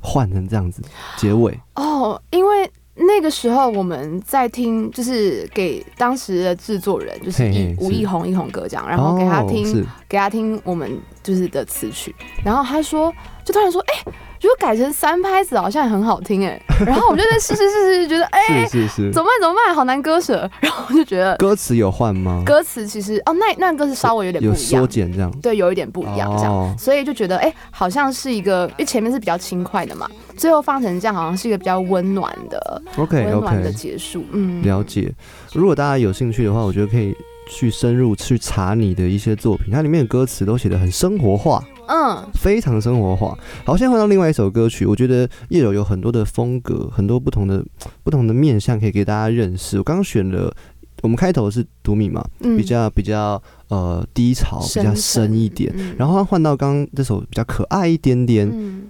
[0.00, 0.82] 换成这样子
[1.16, 1.58] 结尾？
[1.74, 7.44] 哦，因为那个时候我们在听，就是给当时的制作人，就是
[7.78, 7.96] 吴是。
[7.96, 9.84] 亦宏一宏哥讲，然后给他哦听，是。
[10.08, 13.12] 给他听我们就是的词曲，然后他说，
[13.44, 22.42] 就突然说，哎、如果改成三拍子好像也很好听哎、 然后我就在试试试试，觉得哎、是是是，怎么办怎么办，好难割舍，然后我就觉得歌词有换吗？
[22.44, 25.30] 歌词其实哦，那那歌词稍微有点有不一样缩，减这样？
[25.40, 26.52] 对，有一点不一样这样。
[26.52, 34.24] 哦所以就觉得，哎、好像是一个，因为前面是比较轻快的嘛，最后放成这样，好像是一个比较温暖的、OK 温暖的结束。
[34.32, 35.12] 嗯，了解。
[35.52, 37.14] 如果大家有兴趣的话，我觉得可以
[37.48, 41.62] 去深入去查你的一些作品，它里面的歌词都写的很生活化。
[41.88, 43.36] 嗯，非常生活化。
[43.64, 47.64] 好，现在换到另外一首歌曲，我觉得叶柔有很多的风格，很多不同的
[48.02, 49.78] 不同的面向可以给大家认识。
[49.78, 50.54] 我刚刚选了，
[51.02, 55.72] 我们开头是独米嘛，嗯比较比较呃低潮，比较深一点。
[55.76, 58.84] 嗯然后换到刚刚这首比较可爱一点点，嗯，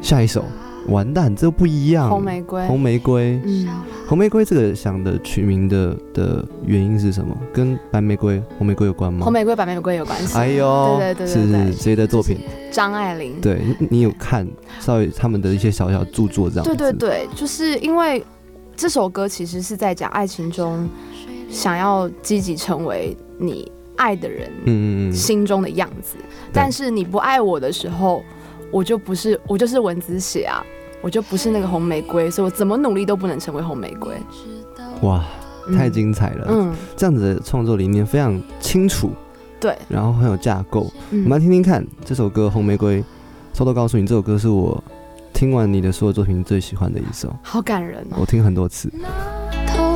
[0.00, 0.44] 下一首
[0.88, 2.08] 完蛋，这不一样。
[2.10, 3.68] 红玫瑰，红玫瑰，嗯，
[4.06, 7.36] 红玫瑰这个想的取名的的原因是什么？
[7.52, 9.24] 跟白玫瑰、红玫瑰有关吗？
[9.24, 10.36] 红玫瑰、白玫瑰有关系。
[10.36, 12.38] 哎呦，对对对对是对是谁的作品？
[12.70, 13.40] 张爱玲。
[13.40, 14.46] 对你你有看
[14.80, 16.74] 稍微他们的一些小小著作这样子？
[16.74, 18.24] 对对对，就是因为
[18.76, 20.88] 这首歌其实是在讲爱情中
[21.48, 26.16] 想要积极成为你爱的人嗯嗯嗯，心中的样子，
[26.52, 28.22] 但是你不爱我的时候，
[28.72, 30.64] 我就不是我就是蚊子血啊，
[31.02, 34.16] 我就不是那个红玫瑰，所以我怎么努力都不能成为红玫瑰。
[35.02, 35.24] 哇，
[35.68, 36.46] 嗯太精彩了！
[36.48, 39.10] 嗯，这样子的创作理念非常清楚，
[39.60, 40.80] 对，然后很有架构。
[40.80, 43.00] 我嗯们来听听看这首歌《红玫瑰》，
[43.54, 44.82] 偷偷告诉你，这首歌是我
[45.34, 48.16] 听完你的所有作品最喜欢的一首，好感人哦。
[48.20, 48.90] 我听很多次。
[49.66, 49.94] 透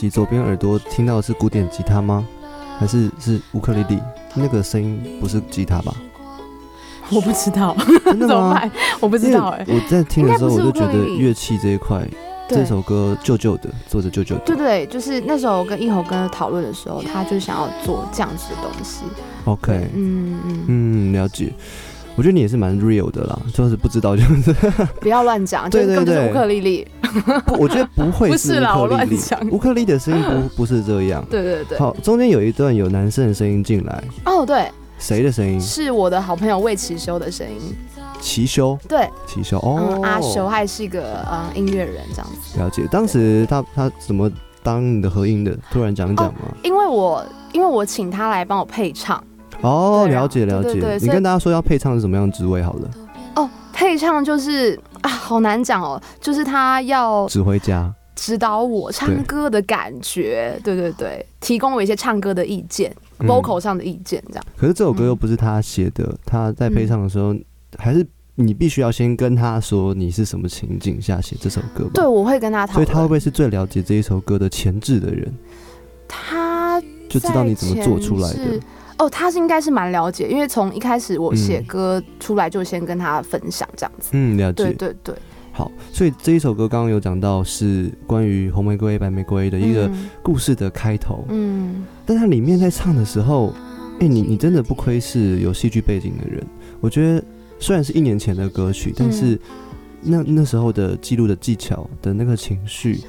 [0.00, 2.26] 我很好奇，左边耳朵听到的是古典吉他吗？
[2.78, 3.98] 还是是乌克丽丽？
[4.34, 5.94] 那个声音不是吉他吧？
[7.12, 8.28] 我不知道真的吗？
[8.28, 12.06] 怎么办，我不知道哎、我在听的时候，我就觉得乐器这一块，
[12.48, 14.42] 这首歌旧旧的，做着旧旧的。
[14.46, 19.02] 对对，就是那时候我跟一猴哥讨论的时候，他就想要做这样子的东西。
[19.44, 21.52] OK，嗯嗯，嗯，了解。
[22.16, 24.52] 我觉得你也是蛮 real 的啦，就是不知道就是
[25.00, 26.86] 不要乱讲， 就是根本就是乌克丽丽。
[26.99, 26.99] 不，
[27.58, 31.24] 我觉得不会是乌克丽丽，乌克丽的声音不不是这样。
[31.30, 31.78] 对对对。
[31.78, 35.60] 好，中间有一段有男生的声音进来，哦，对，谁的声音？
[35.60, 37.76] 是我的好朋友魏奇修的声音。
[38.20, 42.58] 奇修，对，奇修哦嗯，，阿修还是一个嗯音乐人这样子。
[42.58, 42.86] 了解。
[42.90, 44.30] 当时他他怎么
[44.62, 45.56] 当你的合音的？
[45.70, 46.40] 突然讲讲吗？
[46.62, 49.22] 因为我因为我请他来帮我配唱
[49.62, 52.90] 哦，了解了解你跟大家说要配唱是什么样的职位好了？
[53.36, 54.89] 哦，配唱就是啊，
[55.30, 57.94] 好难讲哦，就是他要指挥家。
[58.16, 64.44] 指导我唱歌的感觉，对对对，提供我一些唱歌的意见、嗯 v o c a l 上的意见，这样。
[64.58, 67.34] 可是这首歌又不是他写的，他在配唱的时候，
[67.78, 71.92] 还是你必须要先跟他说你是什么情景下写这首歌吧？
[71.94, 72.84] 对，我会跟他讨论。
[72.84, 75.32] 所以他会不会是最了解这一首歌的前置的人，
[76.06, 78.60] 他就知道你怎么做出来的？
[79.00, 84.10] 哦，他是应该是蛮了解，因为从一开始我写嗯歌出来就先跟他分享这样子。
[84.12, 84.70] 嗯，了解。
[84.74, 85.14] 对对，
[85.52, 93.54] 好，所以这一首歌刚刚有讲到是关于红玫瑰、白玫瑰的一个嗯故事的开头，嗯但它里面在唱的时候，
[94.00, 96.44] 哎、你你真的不愧是有戏剧背景的人。
[96.82, 97.24] 我觉得
[97.58, 99.40] 虽然是一年前的歌曲，但是
[100.02, 103.00] 那那时候的记录的技巧的那个情绪，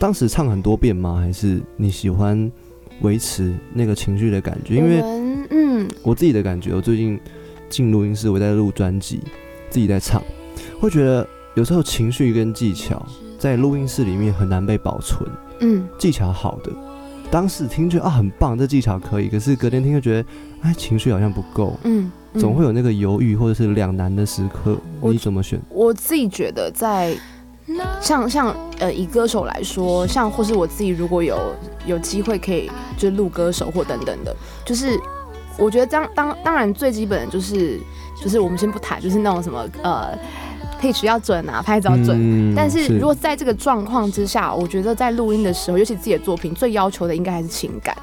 [0.00, 1.20] 当时唱很多遍吗？
[1.20, 2.50] 还是你喜欢
[3.02, 4.76] 维持那个情绪的感觉？
[4.76, 5.02] 因为
[5.50, 7.18] 嗯我自己的感觉，我最近
[7.68, 9.20] 进录音室，我在录专辑，
[9.70, 10.22] 自己在唱，
[10.80, 13.04] 会觉得有时候情绪跟技巧
[13.38, 15.28] 在录音室里面很难被保存。
[15.60, 16.70] 嗯技巧好的，
[17.30, 20.28] 当时听觉得啊很棒，这技巧可以，可是隔天听就觉得
[20.60, 25.58] 哎情绪好像不够，嗯，嗯总会有那个犹豫或者是两难的时刻，我你怎么选？
[25.70, 27.16] 我自己觉得在
[28.00, 31.54] 像像呃以歌手来说，像或是我自己如果有
[31.86, 34.96] 有机会可以就录歌手或等等的，就是
[35.58, 37.78] 我觉得当当当然最基本的就是
[38.20, 40.16] 就是我们先不谈，就是那种什么呃
[40.80, 42.16] pitch 要准啊，拍照要准。
[42.20, 47.96] 嗯但是如果在这个状况之下，我觉得在录音的时候，尤其自己的作品，最要求的应该还是情感。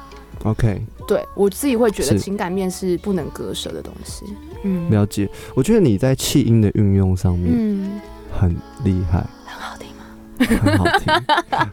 [0.44, 4.24] OK 对我自己会觉得情感面是不能割舍的东西。
[4.62, 10.04] 嗯了解，我觉得你在气音的运用上面嗯，很厉害，很好听吗？
[10.48, 11.12] 很好听，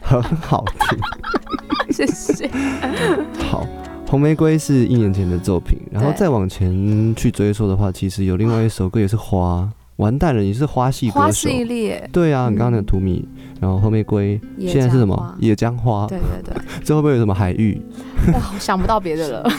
[0.00, 0.98] 很好听。
[1.90, 2.48] 谢谢。
[3.50, 3.66] 好，
[4.12, 11.48] 红玫瑰是一年前的作品，然后再往前去追溯的话，其实有另外一首歌也是花，完蛋了，你是花系歌手。
[11.48, 13.26] 系列，对啊，你刚刚那个嗯图米，
[13.58, 15.34] 然后红玫瑰，野现在是什么？
[15.38, 17.80] 野姜花，对对对，这会不会有什么海域、
[18.34, 19.50] 哇，想不到别的了。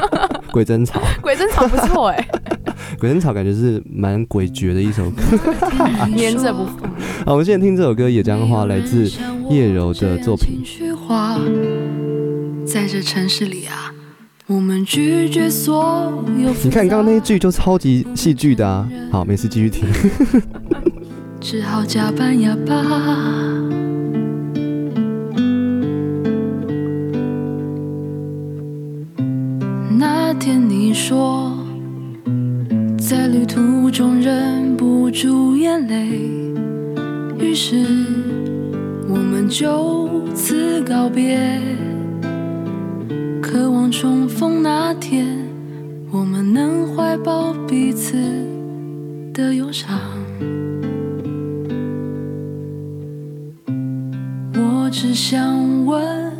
[0.52, 1.00] 鬼针草？
[1.22, 2.28] 鬼针草不错哎，
[3.00, 5.22] 鬼针草感觉是蛮诡谲的一首歌。
[6.14, 6.80] 黏着不放。
[7.24, 9.10] 好，我们现在听这首歌《野姜花》，来自
[9.48, 10.62] 叶柔的作品。
[12.66, 13.92] 在这城市里啊，
[14.54, 16.52] 我们拒绝所有。
[16.62, 18.86] 你看刚刚那一句就超级戏剧的啊！
[19.10, 19.88] 好，没事继续听。
[21.40, 22.74] 只好加班哑巴。
[29.98, 31.56] 那天你说，
[32.98, 36.30] 在旅途中忍不住眼泪，
[37.38, 37.76] 于是
[39.08, 41.58] 我们就此告别。
[43.92, 45.26] 重逢那天，
[46.10, 48.16] 我们能怀抱彼此
[49.34, 50.00] 的忧伤。
[54.54, 56.32] 我只想问，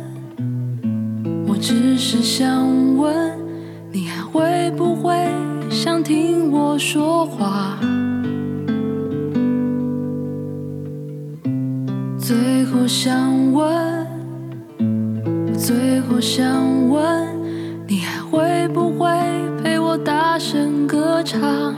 [1.47, 3.37] 我只是想问，
[3.91, 5.15] 你还会不会
[5.69, 7.77] 想听我说话？
[12.17, 14.07] 最后想问，
[15.55, 17.32] 最后想问，
[17.93, 19.07] 你还会不会
[19.61, 21.75] 陪我大声歌唱？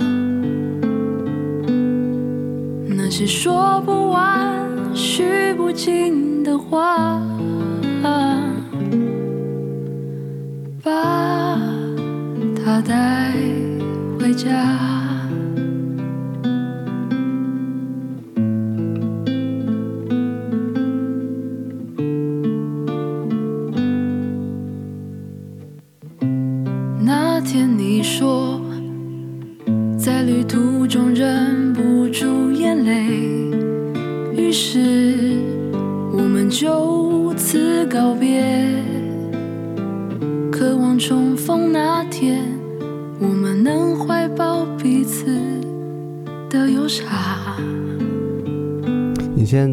[2.87, 7.21] 那些说不完、许不尽的话，
[10.81, 11.59] 把
[12.63, 13.33] 他带
[14.17, 14.94] 回家。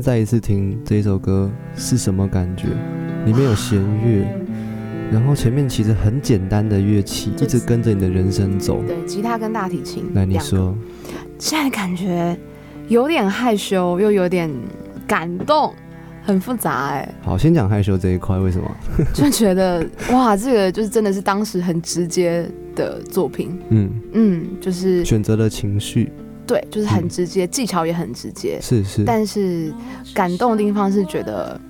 [0.03, 2.67] 再一次听这一首歌是什么感觉？
[3.25, 4.27] 里面有弦乐，
[5.13, 8.83] 然后前面其实很简单的乐器，一直跟着你的人生走。
[8.85, 10.11] 对，吉他跟大提琴。
[10.13, 10.77] 那，你说，
[11.39, 12.37] 现在感觉
[12.89, 14.51] 有点害羞，又有点
[15.07, 15.73] 感动，
[16.25, 18.69] 很复杂哎、好，先讲害羞这一块，为什么？
[19.15, 22.45] 就觉得哇，这个就是真的是当时很直接
[22.75, 23.57] 的作品。
[23.69, 26.11] 嗯，嗯，就是选择了情绪，
[26.47, 27.09] 对，就是很嗯。
[27.09, 28.59] 直接，技巧也很直接。
[28.61, 29.73] 是是，但是
[30.15, 31.61] 感动的地方是觉得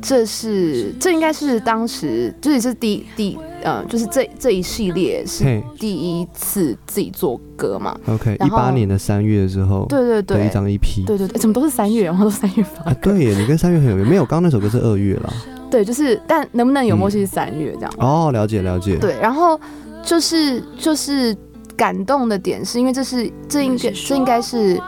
[0.00, 5.62] 这是这应该是当时这也是第第呃，就是这这一系列是嘿。
[5.78, 7.98] 第一次自己做歌嘛。
[8.06, 15.32] ，OK，一八年的三月的时候，对对的对一，张 EP，对对对，怎么都是三月，然后都三月发啊，对耶，你跟三月很有缘，没有，刚刚那首歌是二月啦。
[15.70, 17.92] 对，就是但能不能有默契是三月这样。
[17.98, 19.60] 哦，了解了解，，对，然后
[20.04, 21.36] 就是就是
[21.78, 24.78] 感动的点是因为这是这应该这应该是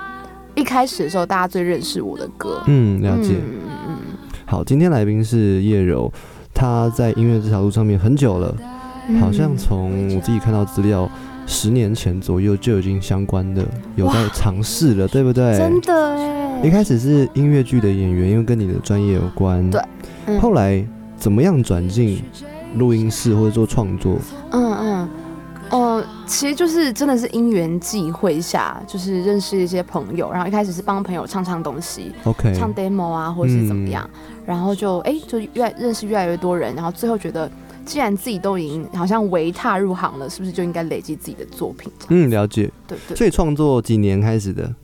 [0.56, 2.60] 一开始的时候大家最认识我的歌。
[2.66, 3.34] 嗯，了解。
[3.34, 3.96] 嗯嗯嗯
[4.44, 6.12] 好，今天来宾是叶柔，
[6.52, 8.52] 她在音乐这条路上面很久了，
[9.08, 11.08] 嗯好像从我自己看到资料，
[11.46, 13.64] 十年前左右就已经相关的
[13.94, 15.56] 有在尝试了，对不对？
[15.56, 19.70] 真的哎，一开始是音乐剧的演员，因为跟你的专业有关。
[19.70, 19.80] 对
[20.26, 20.84] 嗯后来
[21.16, 22.20] 怎么样转进
[22.76, 24.18] 录音室或者做创作？
[24.50, 24.89] 嗯嗯，
[26.00, 34.10] 哦，其实就是真的是因缘际会下，就是认识一些朋友，然后一开始是帮朋友唱唱东西，OK，唱 demo 啊，或者是怎么嗯样，
[34.44, 37.50] 然后就哎、就越认识越来越多人，然后最后觉得，
[37.84, 41.90] 既然自己都已经好像为踏入行了，是不是就应该累积自己的作品？
[42.08, 42.70] 嗯，了解。
[42.86, 44.74] 对对，所以创作几年开始的？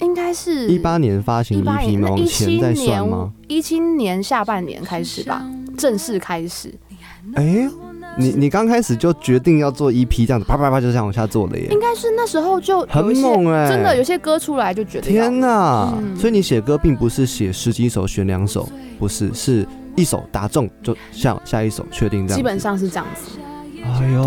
[0.00, 1.82] 应该是一八年发行一八 EP 吗？
[1.86, 3.32] 年，一往前七再算年吗？
[3.46, 5.48] 一七年下半年开始吧，
[5.78, 6.74] 正式开始。
[7.34, 7.68] 哎、
[8.18, 15.92] 你你刚开始就决定要做 EP 这样子，啪啪啪就这样往下做了耶应，该是那时候就很猛哎、真的有些歌出来就觉得天哪！
[15.98, 22.36] 嗯所以你写歌并不是写十几首选两首，不是，是一首打中就下下一首确定这样。
[22.36, 23.38] 基本上是这样子。
[23.82, 24.22] 哎呦，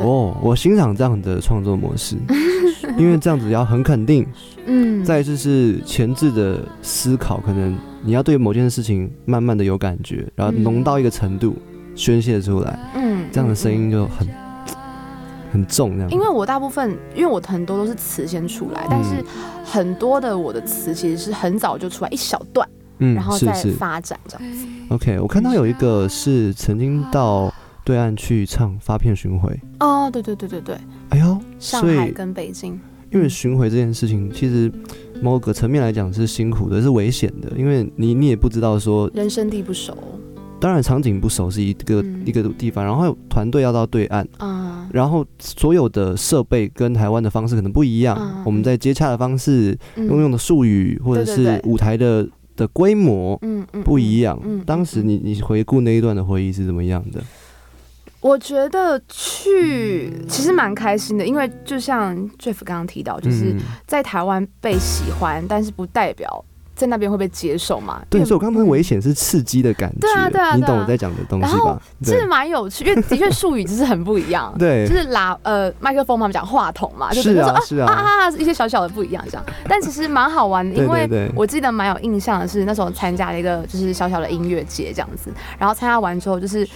[0.00, 2.16] 哦，我欣赏这样的创作模式，
[2.98, 4.26] 因为这样子要很肯定。
[4.66, 11.56] 嗯，再就是前置的思考，可能你要对某件事情慢慢的有感觉，然后嗯浓到一个程度，
[11.94, 13.26] 宣泄出来，嗯。
[13.32, 14.28] 这样的声音就很
[15.52, 16.10] 很重，这样。
[16.10, 19.24] 因为我大部分，因为我很多都是词先出来，但是
[19.64, 22.68] 很多的我的词其实是很早就出来一小段，
[22.98, 24.66] 嗯然后再发展这样子。
[24.90, 27.52] OK，我看到有一个是曾经到
[27.84, 30.76] 对岸去唱发片巡回，哦，对对对对对，
[31.08, 32.78] 哎呦，上海跟北京，
[33.10, 34.70] 因为巡回这件事情，其实
[35.22, 39.96] 某个层面来讲是辛苦的，是危险的，因为你你也不知道说，人生地不熟
[40.62, 42.22] 当然场景不熟是一个、嗯。
[42.24, 50.06] 一个地方，然后团队要到对岸，啊，然后所有的设备跟台湾的方式可能不一样，嗯我们在接洽的方式、嗯。
[50.06, 54.40] 用用的术语或者是舞台的的规模嗯嗯不一样。
[54.64, 57.20] 当时你你回顾那一段的回忆是怎么样的？
[58.20, 63.60] 我觉得去其实蛮开心的，因为就像 Jeff 刚刚提到，就是嗯。
[63.84, 66.44] 在台湾被喜欢，但是不代表
[66.74, 68.02] 在那边会被接受嘛。
[68.08, 71.82] 对，所以我刚刚那危险是刺激的感觉，对啊对啊你懂我在讲的东然后西吧？
[72.04, 74.54] 对是蛮有趣，因为的确术语就是很不一样。
[74.58, 86.66] 对就是喇呃麦克风嘛，讲话筒嘛，就是说啊是啊啊啊一些小小的不一样这样，但其实蛮好玩的，因为我记得蛮有印象的是那时候参加了一个就是小小的音乐节这样子，然后参加完之后就是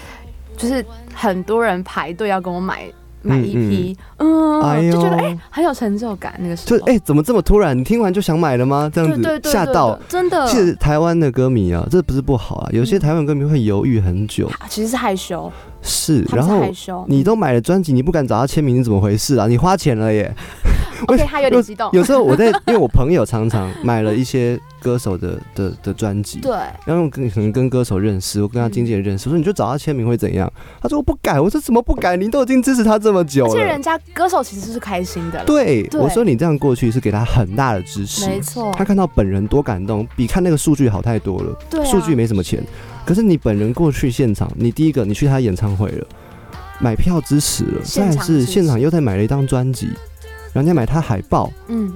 [0.57, 0.85] 就是
[1.15, 2.91] 很多人排队要跟我买
[3.27, 7.77] 买一批，嗯嗯，哎呦就觉得哎、很有成就感那个时候，就哎、怎么这么突然？
[7.77, 8.91] 你听完就想买了吗？
[8.93, 9.99] 这样子吓到。
[10.09, 15.53] 真的，其实台湾的歌迷啊，这不是不好啊，有些嗯台湾歌迷会犹豫很久，其实是害羞，
[15.87, 16.63] 是，然后，
[17.07, 19.47] 你都买了专辑，你不敢找他签名，你怎么回事啊？
[19.47, 20.35] 你花钱了耶！
[21.09, 30.51] OK，他有点 激动，有时候我在， 因为我朋友常常买了一些歌手的的的专辑，对，然后跟可能跟歌手认识，我跟他经纪人认识，我说你就找他签名会怎样？
[30.81, 32.17] 他说我不改，我说怎么不改？
[32.17, 33.81] 你都已经支持他这么久了而且人。
[33.87, 41.57] 家歌手其实是开心的，对，对我说你这样过去是给他很大的支持，没错，他看到本人多感动，比看那个数据好太多了。
[41.71, 42.61] 对啊数据没什么钱，
[43.07, 46.07] 可是你本人过去现场，你第一个你去他演唱会了，
[46.81, 49.87] 买票支持了，但是现场又再买了一张专辑，
[50.53, 51.93] 然后你再买他海报，嗯，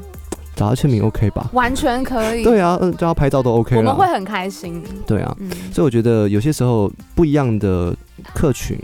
[0.55, 1.51] 找他签名 OK 吧？
[1.53, 3.81] 完全可以，对啊，嗯，叫他拍照都 OK 了。
[3.81, 7.95] 我们会很开心，对啊，嗯，所以我觉得有些时候不一样的
[8.33, 8.79] 客群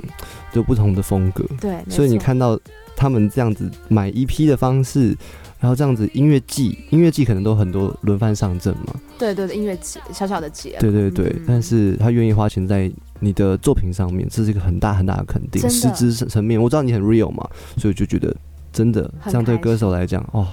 [0.52, 2.58] 有不同的风格，对，所以你，看到
[2.96, 5.16] 他们这样子买 EP 的方式，
[5.58, 11.44] 然后这样子音乐季，音乐季可能都很多轮番上阵嘛，对对对，音乐节小小的节，对对对，嗯。
[11.46, 12.90] 但是他愿意花钱在
[13.20, 15.96] 你的作品上面，这是一个很大很大的肯定，真的。
[15.96, 17.48] 实质层面，我知道你很 real 嘛，
[17.78, 18.34] 所以就觉得
[18.72, 20.46] 真的很这样对歌手来讲，哦，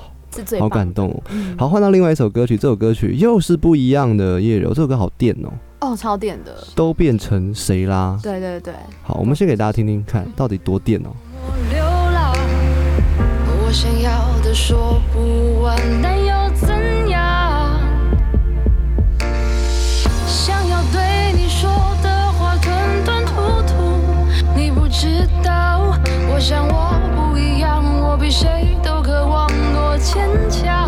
[0.60, 1.24] 好感动哦。
[1.32, 1.56] 嗯。
[1.58, 5.51] 好，换到另外一首歌曲，这首歌曲又是不一样的夜柔，这首歌好电哦，
[5.82, 8.18] 哦，超电的，都变成谁啦？
[8.24, 8.74] 对对对，
[9.04, 11.12] 好，我们先给大家听听看，到底多电哦。
[11.70, 12.34] 流浪，
[13.66, 14.23] 我想要的
[14.54, 17.80] 说不完那又怎样？
[20.28, 21.70] 想要对你说
[22.04, 23.34] 的话吞吞吐
[23.64, 23.74] 吐
[24.56, 25.97] 你不知道
[26.32, 30.83] 我想我不一样我比谁都渴望多坚强。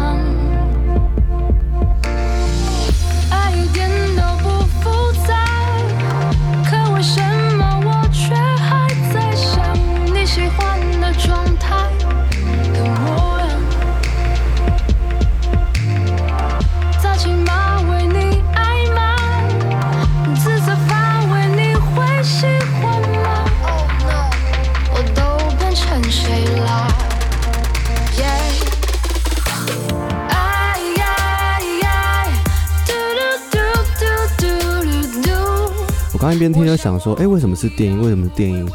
[36.26, 38.02] 刚一边听就想说，哎、为什么是电音？
[38.02, 38.68] 为什么是电音？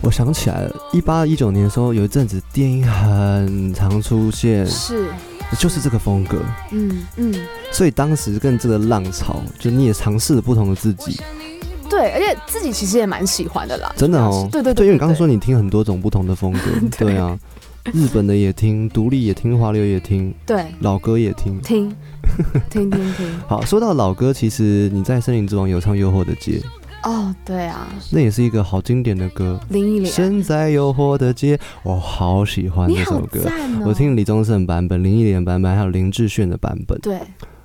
[0.00, 5.06] 我想起来了，一八一九年的时候，有一阵子电音很常出现，是，
[5.60, 6.38] 就是这个风格。
[6.72, 7.32] 嗯嗯，
[7.70, 11.20] 所以当时跟这个浪潮，就你也尝试了不同的自己，
[11.88, 13.94] 对，而且自己其实也蛮喜欢的啦。
[13.96, 14.48] 真的哦。
[14.50, 16.60] 对对对，因为你刚刚说你听很多种不同的风格，
[16.98, 17.38] 对啊，
[17.92, 21.60] 日本的也听，独立也听，华流也听，对，老歌也听。
[21.60, 21.94] 听
[22.68, 26.52] 听听听，好，说到老歌，其实你在《森林之王》有唱《诱惑的街》，
[27.04, 29.58] 哦，对啊，那也是一个好经典的歌。
[29.70, 33.40] 林忆莲，身在诱惑的街，我好喜欢这首歌。
[33.40, 33.84] 哦！
[33.86, 36.98] 我听李宗盛版本、林忆莲版本，还有林志炫的版本。
[37.00, 37.18] 对，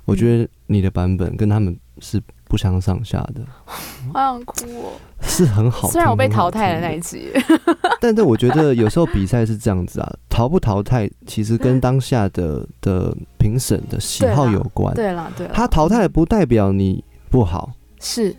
[0.04, 4.92] 我觉得你的版本跟他们是不相上下的， 好想哭哦。
[5.26, 5.90] 是很好听。
[5.90, 7.30] 虽然我被淘汰了那一集，
[8.00, 14.94] 但是我觉得有时候比赛是这样子啊，淘不淘汰其实跟当下的 的评审的喜好有关。
[14.94, 18.36] 对啦对啦，他淘汰不代表你不好，是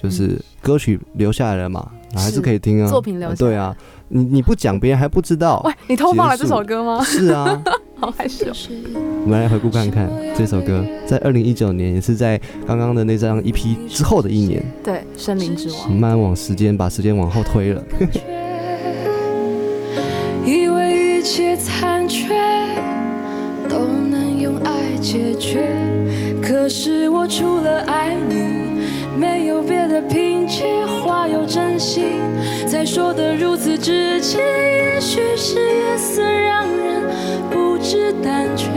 [0.00, 2.88] 就是歌曲留下来了嘛，还是是可以听啊。
[2.88, 3.76] 作品留下来对啊，
[4.08, 5.60] 你你不讲，别人还不知道。
[5.64, 7.02] 喂，你偷放了这首歌吗？
[7.04, 7.62] 是啊，
[8.00, 8.46] 好害羞。
[9.24, 15.98] 我们来回顾看看这首歌，在二零一九年，也是在刚刚的那张 EP 之后的一年，对，森林之王我们。
[16.00, 17.82] 慢慢往时间把时间往后推了。
[20.46, 22.34] 以为一切残缺
[23.68, 25.68] 都能用爱解决，
[26.42, 28.79] 可是我除了爱你，
[29.18, 30.64] 没有别的凭借，
[31.02, 32.04] 话有真心，
[32.66, 37.02] 才说得如此直接，也许是夜色让人
[37.50, 38.68] 不知胆怯。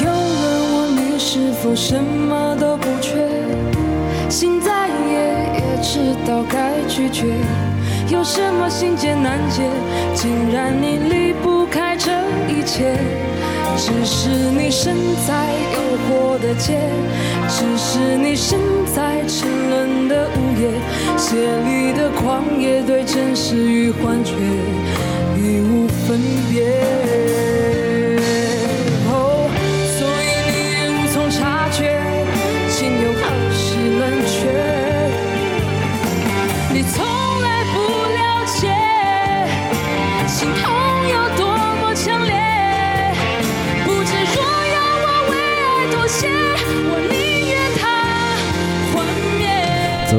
[0.00, 0.12] 有人
[0.74, 3.28] 问你是否什么都不缺，
[4.28, 4.92] 心再野
[5.54, 7.26] 也知道该拒绝。
[8.10, 9.62] 有什么心结难解，
[10.14, 12.10] 竟然你离不开这
[12.48, 12.96] 一切？
[13.76, 14.96] 只是你身
[15.26, 16.78] 在诱惑的街，
[17.48, 18.58] 只是你身
[18.94, 20.70] 在沉沦的午夜，
[21.16, 24.34] 血里的狂野对真实与幻觉
[25.36, 26.18] 已无分
[26.50, 27.27] 别。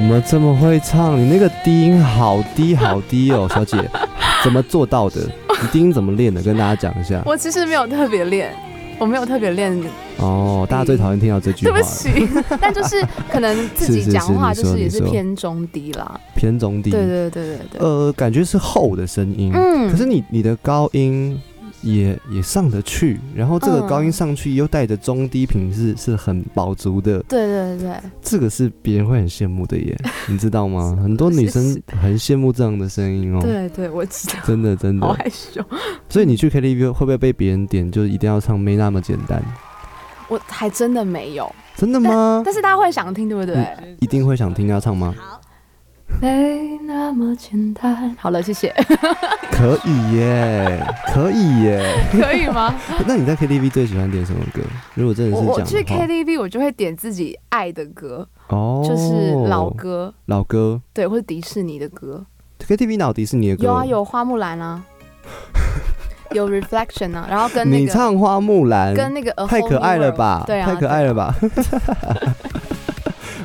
[0.09, 1.19] 么这么会唱？
[1.21, 3.77] 你那个低音好低好低哦，小姐，
[4.43, 5.21] 怎么做到的？
[5.61, 6.41] 你低音怎么练的？
[6.41, 7.21] 跟大家讲一下。
[7.25, 8.51] 我其实没有特别练，
[8.97, 9.71] 我没有特别练，
[10.17, 12.27] 哦，大家最讨厌听到这句话对不，起。
[12.59, 16.19] 但就是可能自己讲话就是也是偏中低啦。
[16.35, 16.89] 偏中低。
[16.89, 17.81] 对对对对对。
[17.81, 21.39] 呃，感觉是厚的声音，嗯可是你你的高音
[21.81, 30.97] 也也上得去，然后这个嗯高音上去又带着中低频是是很饱足的，对对对，这个是别人会很羡慕的耶， 你知道吗？
[31.01, 35.07] 很多女生很羡慕这样的声音哦，对对，我知道，真的真的。
[35.07, 35.63] 好害羞。
[36.09, 39.43] 所以你去 KTV 会不会被别人点，就一定要唱没那么简单？
[40.27, 42.41] 我还真的没有，真的吗？
[42.45, 43.65] 但是大家会想听，对不对？
[43.99, 45.15] 一定会想听要唱吗？
[46.21, 48.15] 没那么简单。
[48.19, 48.73] 好了，谢谢。
[49.51, 51.83] 可以耶，可以耶。
[52.11, 52.73] 可以吗？
[53.07, 54.61] 那你在 KTV 最喜欢点什么歌？
[54.95, 60.81] 如果真的我我去是这样的话，KTV 我就会点自己爱的歌，哦，就是老歌，老歌。
[60.93, 62.25] 对，或者迪士尼的歌。
[62.67, 63.63] KTV 哪有迪士尼的歌？
[63.63, 64.83] 有啊，有花木兰啊，
[66.31, 70.43] 有 Reflection 啊，然后跟那个你唱花木兰，跟那个太可爱了吧？
[70.45, 71.33] 对啊，太可爱了吧？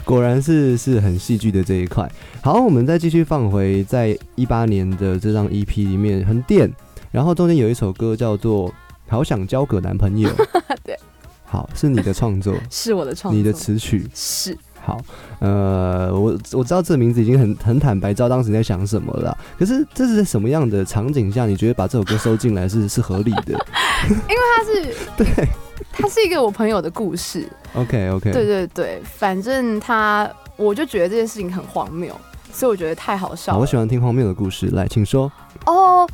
[0.05, 2.11] 果然是是很戏剧的这一块。
[2.42, 6.70] 好，我们再继续放回在一八年的这张 EP 里面，很电。
[7.11, 8.68] 然后中间有一首歌叫做
[9.09, 10.28] 《好想交个男朋友》，
[10.82, 10.98] 对，
[11.46, 14.05] 好，是你的创作，是我的创作，你的词曲。
[14.12, 15.00] 是好，
[15.38, 19.34] 呃，我我知道这名字已经很很坦白，知道当时你在想什么了。
[19.59, 23.52] 可是这是在什么样的场景下，你觉得把这首歌收进来是是合理的
[24.11, 25.48] 因为它是对
[25.97, 32.14] 它是一个我朋友的故事，？OK OK，对对对，反正他我就觉得这件事情很荒谬，
[32.53, 33.62] 所以我觉得太好笑好，了。
[33.62, 35.30] 我喜欢听荒谬的故事，来，请说。
[35.66, 36.07] 哦，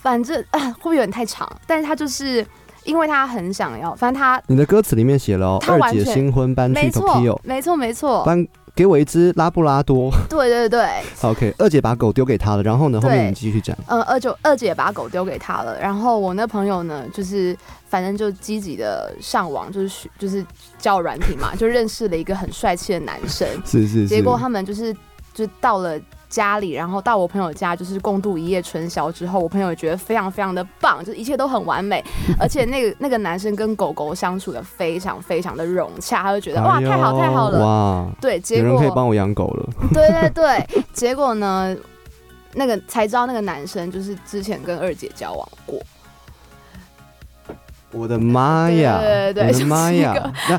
[0.00, 1.50] 反正啊，会不会有点太长？
[1.66, 2.46] 但是他就是
[2.84, 8.46] 因为他很想要，反正他你的歌词里面写了哦，二姐新婚搬去没错 Tokyo，，没错，没错，搬
[8.76, 10.12] 给我一只拉布拉多。
[10.28, 10.86] 对对对
[11.22, 13.76] ，OK，二姐把狗丢给他了，然后呢，后面对你继续讲。
[13.86, 17.56] 嗯，二九二姐把狗丢给他了，然后我那朋友呢，就是
[17.88, 20.44] 反正就积极的上网，就是学就是
[20.78, 24.06] 教软体嘛，就认识了一个很帅气的男生， 是是是。
[24.06, 24.94] 结果他们就是
[25.32, 25.98] 就到了
[26.28, 32.04] 家里，然后到我朋友家，就是共度一夜春宵之后，我朋友也觉得非常非常的棒，就是一切都很完美，
[32.40, 39.68] 而且那个那个男生跟狗狗相处的非常非常的融洽，他就觉得哇太好太好了，哇，对，结果人可以帮我养狗了。
[39.92, 41.76] 对对对， 结果呢，
[42.54, 45.80] 那个才知道那个男生就是之前跟二姐交往过，
[47.96, 48.98] 我的妈呀！
[49.00, 50.32] 对对对我的妈呀！
[50.48, 50.58] 那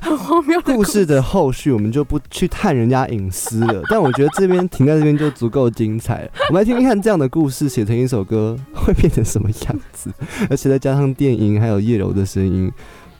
[0.61, 6.29] 故事的后续我们就不去探人家隐私了， 但我觉得这边停在这边就足够精彩了。
[6.49, 10.11] 我们来听听看这样的故事写成一首歌会变成什么样子，
[10.49, 12.71] 而且再加上电音还有叶柔的声音，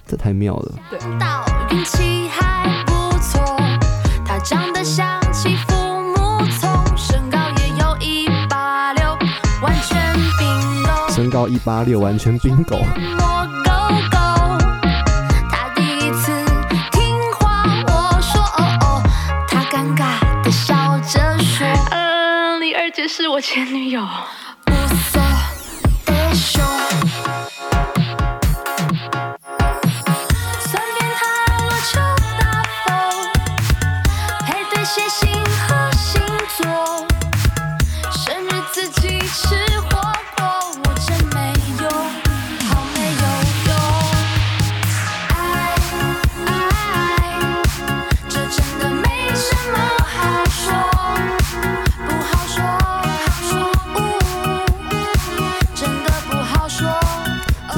[0.07, 0.72] 这太妙了。
[1.20, 3.39] 道运气还不错，
[4.26, 9.15] 他长得像身高也有一八六，
[9.61, 9.97] 完全。
[11.09, 12.78] 身高一八六，完全冰狗，
[23.38, 24.01] 我前女友。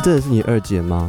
[0.09, 1.07] 真的是你二姐吗？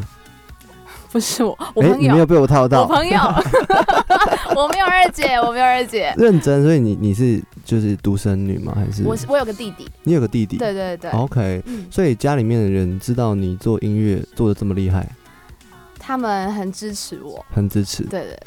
[1.10, 2.82] 不是我，我哎、朋友，你没有被我套到？
[2.82, 3.18] 我，朋友，
[4.54, 8.74] 我没有二姐，我没有二姐，认真，所以你你是就是独生女吗？
[8.76, 9.02] 还是？
[9.04, 10.58] 我是我有个弟弟，你有个弟弟？
[10.58, 11.86] 对对对，OK，嗯。
[11.90, 15.08] 所以家里面的人知道你做音乐做的这么厉害，
[15.98, 18.02] 他们很支持我，很支持。
[18.04, 18.40] 对对对，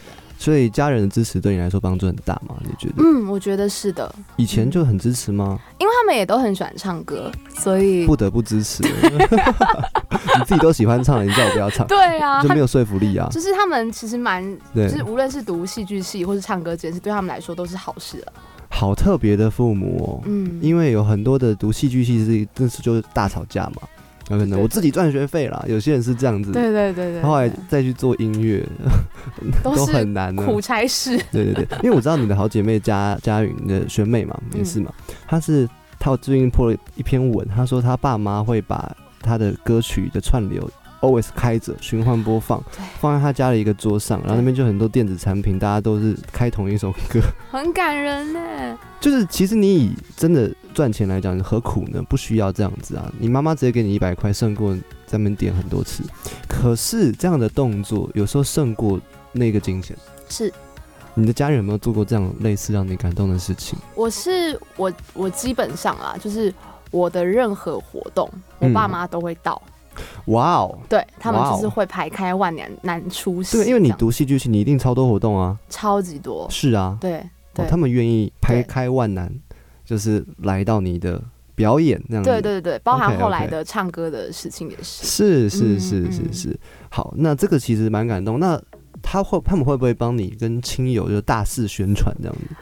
[0.44, 2.54] 所以家人的支持对你来说帮助很大吗？
[2.66, 2.96] 你觉得？
[2.98, 5.58] 嗯，我觉得是的，以前就很支持吗？
[5.80, 8.84] 因为他们也都很喜欢唱歌，所以不得不支持。
[10.38, 13.30] 你自己都喜欢唱了，你叫我不要唱，对啊，就没有说服力啊。
[13.32, 14.44] 就是他们其实蛮，
[14.76, 18.34] 就是无论是读戏剧系或是唱歌这件事，对他们来说都是好事了。
[18.68, 23.84] 好特别的父母哦，嗯，因为有很多的读戏剧系是真是就是大吵架嘛，
[24.30, 28.66] 有可能我自己赚学费啦，有些人是这样子，对对对对，后来再去做音乐
[29.62, 30.44] 都是 很难呢。
[30.46, 31.18] 苦差事。
[31.32, 34.92] 对对对， 因为我知道你的好姐妹佳佳云的学妹嘛，嗯也是嘛，
[35.28, 35.68] 她是
[36.00, 40.70] 她最近破了一篇文，她说她爸妈会把她的歌曲的串流
[41.04, 42.64] always 开着循环播放，
[43.00, 47.20] 放在他家的一个桌上，然后那边就很多电子产品，大家都是开同一首歌，
[47.52, 48.80] 很感人呢。
[49.02, 52.02] 就是其实你以真的赚钱来讲，何苦呢？
[52.08, 53.12] 不需要这样子啊！
[53.20, 54.74] 你妈妈直接给你一百块，胜过
[55.06, 56.04] 在那边点很多次。
[56.48, 58.98] 可是这样的动作有时候胜过
[59.34, 59.96] 那个金钱。
[60.30, 60.52] 是，
[61.14, 63.78] 你的家人有没有做过这样类似让你感动的事情？
[63.94, 66.54] 我是我我基本上啊，就是
[66.90, 68.30] 我的任何活动，
[68.60, 69.62] 我嗯爸妈都会到。
[70.26, 70.78] 哇哦！
[70.90, 75.58] 对他们就是会排开万难难出席，对，因为你读戏剧系，你一定超多活动啊。
[75.70, 77.20] 超级多，是啊，对
[77.56, 79.32] 哦，他们愿意排开万难，
[79.86, 81.22] 就是来到你的
[81.56, 82.30] 表演那样子。
[82.30, 85.06] 对对对，包含后来的唱歌的事情也是。
[85.06, 86.60] 是是嗯是嗯是是。
[86.90, 88.40] 好，那这个其实蛮感动。
[88.40, 88.60] 那
[89.04, 92.56] 他会他们会不会帮你跟亲友就大肆宣传这样子？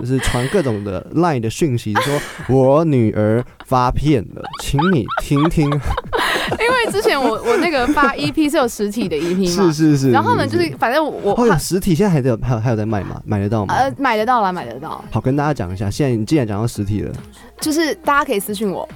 [0.00, 5.70] 就是传各种的 LINE 的讯息，说我女儿发片了，请你听听。
[5.70, 10.10] 因为之前我我那个发 EP 是有实体的 EP 嘛，是是是。
[10.10, 13.20] 然后呢就是反正我哦，有实体，现在还在还有还有在卖吗？
[13.24, 13.72] 买得到吗？
[13.74, 17.12] 呃买得到啦，买得到，好，跟大家讲一下，现在你既然讲到实体了，
[17.60, 18.86] 就是大家可以私信我，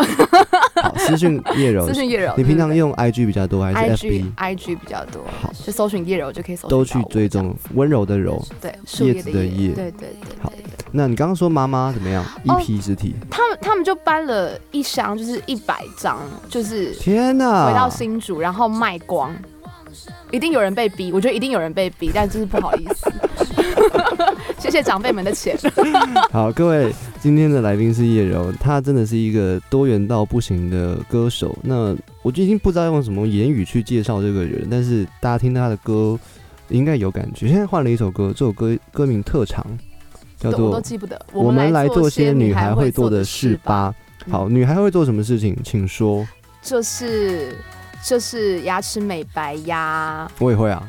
[0.88, 2.32] 好，私讯叶柔私，讯叶柔。
[2.36, 8.42] 你平常用 IG 比较多还是 IG FB？IG 比较多，好就搜寻叶柔就可以搜寻都去追踪温柔的柔。
[8.60, 10.08] 对树叶子的叶对对对
[10.40, 10.52] 好。
[10.90, 16.18] 那你刚刚说妈妈怎么样一批实体，他们他们就搬了一箱，就是一百张，
[16.48, 17.66] 就是天哪！
[17.66, 19.34] 回到新竹，然后卖光。
[20.30, 23.10] 一定有人被逼，我觉得一定有人被逼，但就是不好意思。
[24.58, 25.58] 谢谢长辈们的钱。
[26.30, 31.56] 好，各位，今天的来宾是叶柔，她真的是一个多元到不行的歌手。
[31.62, 36.18] 那我就已经不知道用什么言语去介绍这个人，但是大家听她的歌
[36.68, 37.48] 应该有感觉。
[37.48, 39.66] 现在换了一首歌，这首歌歌名特长，
[40.38, 41.20] 叫我做 都记不得。
[41.32, 43.94] 我们来做些女孩会做的事事吧。
[44.26, 45.56] 嗯好，女孩会做什么事情？
[45.64, 46.26] 请说。
[46.60, 47.56] 就是
[48.04, 50.30] 就是牙齿美白呀。
[50.38, 50.86] 我也会啊。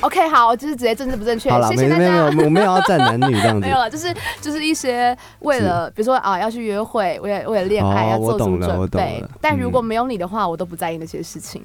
[0.00, 2.44] OK，好，就是直接政治不正确好，了，谢谢大没没有没有，家。
[2.44, 3.70] 我没有要站男女这样子 没。
[3.70, 9.30] 有了，就是就是一些为了，比如说啊，要去约会，为了为了恋爱哦要做足我懂了我懂准备了。
[9.40, 11.62] 但如果嗯没有你的话，我都不在意那些事情。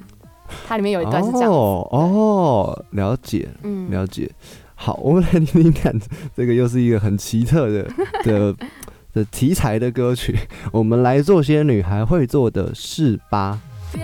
[0.66, 4.30] 它里面有一段是这样子，哦哦，了解嗯，了解。
[4.74, 5.94] 好，我们来听听看，
[6.36, 7.88] 这个又是一个很奇特的
[8.24, 8.54] 的
[9.14, 10.36] 的题材的歌曲，
[10.72, 13.60] 我们来做些女孩会做的事吧。
[13.92, 14.02] 别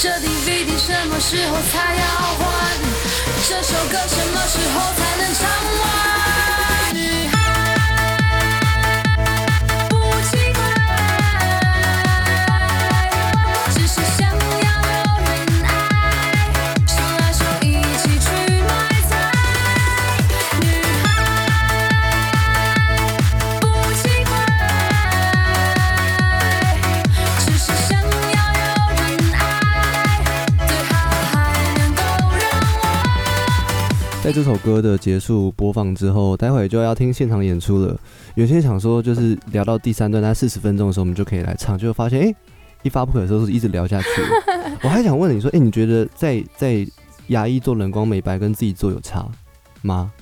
[0.00, 2.04] 这 DVD 什么时候才要
[2.38, 2.46] 换，
[3.48, 5.42] 这首歌什么时候才能唱
[5.80, 6.07] 完？
[34.38, 37.98] 这首歌的结束播放之后，待会就要听现场演出了。
[38.36, 42.36] 有些人想说，就是聊到第三段，大概四十分钟的时候，我们就可以来唱，就发现哎、诶
[42.84, 44.08] 一发不可收拾，一直聊下去。
[44.84, 46.86] 我还想问你说，哎、你觉得在在
[47.26, 49.26] 牙医做冷光美白跟自己做有差
[49.82, 50.12] 吗？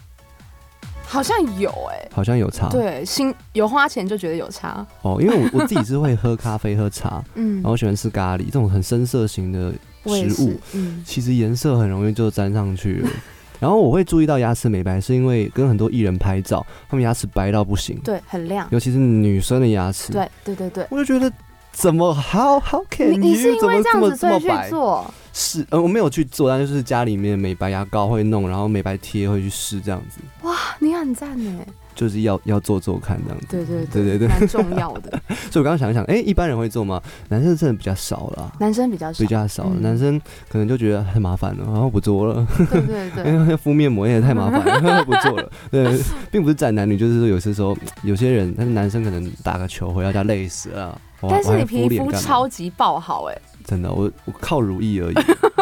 [1.05, 2.71] 好像有哎、好像有差。
[2.71, 9.75] 对，心有花钱就觉得有差，哦，因为我我自己是会喝咖啡、喝茶， 嗯然后喜欢吃咖喱这种很深色型的
[10.07, 13.11] 食物，，嗯，其实颜色很容易就沾上去了。
[13.59, 20.87] 然后我会注意到牙齿美白，是因为跟很多艺人拍照，他们牙齿白到不行，对，很亮，尤其是女生的牙齿。，对对对对。
[20.91, 21.33] 我就觉得
[21.73, 24.71] 怎么 how how can 你你是因为这样怎么这么子所以去这么白？
[24.71, 25.15] 做？
[25.33, 31.61] 是，呃，我没有去做，但就是家里面美白牙膏会弄，然后美白贴会去试，这样子，哇，你很赞呢！
[31.97, 33.47] 就是要要做做看这样子。
[33.51, 35.11] 对对对对对蛮重要的。
[35.51, 37.03] 所以我刚刚想一想，哎、一般人会做吗？
[37.31, 38.53] 男生真的比较少了。
[38.61, 42.47] 男生比较少比，较少，嗯男生可能就觉得 太麻烦了，然后不做了。
[42.71, 45.51] 对对对，因为敷面膜也太麻烦了，不做了。
[45.71, 45.99] 对，
[46.31, 51.01] 并不是站男女，就是说有些时候有些人，但是男生可能打个球回到家累死了。
[51.23, 55.15] 但是你皮肤超级爆好哎，真的，我我靠如意而已。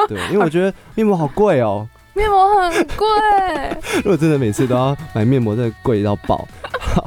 [0.09, 1.89] 对，因为我觉得面膜好贵哦。
[2.15, 3.07] 面膜很贵，
[3.97, 6.47] 如果真的每次都要买面膜，真的贵到爆。
[6.81, 7.05] 好，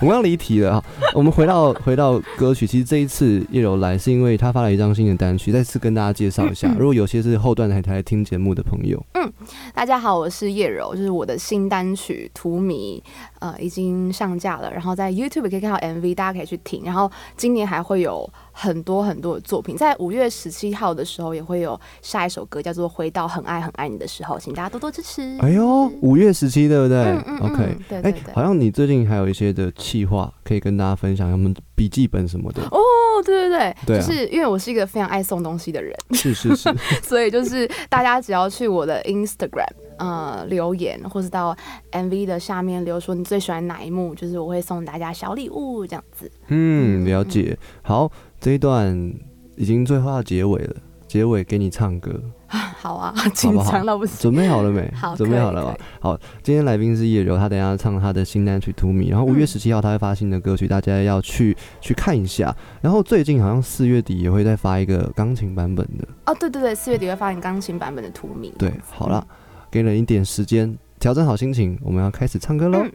[0.00, 0.84] 我们要离题了哈。
[1.14, 6.68] 我们回到回到歌曲，其实这一次叶柔来是因为她发了一张新的单曲，再次跟大家介绍一下。
[6.68, 9.30] 嗯嗯如果有些是后段才才来听节目的朋友，嗯
[9.74, 12.98] 大家好，我是叶柔，就是我的新单曲《荼蘼》，
[13.40, 16.82] 呃，已经上架了，然后在 YouTube 可以看到 MV，大家可以去听。
[16.84, 18.28] 然后今年还会有
[18.58, 25.36] 很多很多的作品，在五月十七号的时候也会有下一首歌，叫做《回到很爱很爱你的时候》，请大家多多支持。
[25.40, 27.38] 哎呦，五月十七对不对、嗯嗯嗯。
[27.40, 28.34] O k 哎、对对对。
[28.34, 32.62] 好像你最近还有一些的企划可以跟大家分享，他们笔记本什么的。
[32.70, 32.80] 哦，
[33.26, 41.54] 对对对，就是因为我是一个非常爱送东西的人，是是是， 所以就是大家只要去我的 Instagram 呃留言，或是到
[41.92, 46.30] MV 的下面留说你最喜欢哪一幕，就是我会送大家小礼物这样子。
[46.48, 47.58] 嗯，了解。
[47.82, 48.10] 好，
[48.46, 49.12] 这一段
[49.56, 50.76] 已经最后要结尾了，
[51.08, 52.12] 结尾给你唱歌，
[52.46, 54.16] 好啊，紧张到不行。
[54.20, 54.88] 准备好了没？
[54.94, 56.08] 好准备好了吗可以可？
[56.08, 62.56] 好，今天来宾是叶柔，他等一下唱他的新单曲《荼蘼》，然后五月嗯十七号他会发新的歌曲，大家要去去看一下。
[62.80, 66.06] 然后最近好像四月底也会再发一个钢琴版本的。
[66.26, 68.52] 哦，对对对，四月底会发行钢琴版本的《荼蘼》。
[68.56, 69.26] 对，好了，
[69.72, 72.78] 给了一点时间，调整好心情，我们要开始唱歌喽。
[72.84, 72.92] 嗯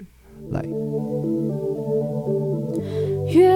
[0.52, 0.64] 来，
[3.34, 3.54] 越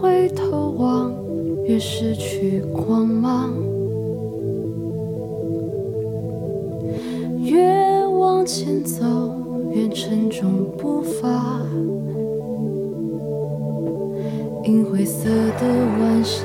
[0.00, 1.12] 回头望，
[1.64, 3.50] 越失去光芒；
[7.38, 9.04] 越往前走，
[9.70, 11.62] 越沉重步伐。
[14.64, 15.66] 银灰色的
[16.00, 16.44] 晚霞，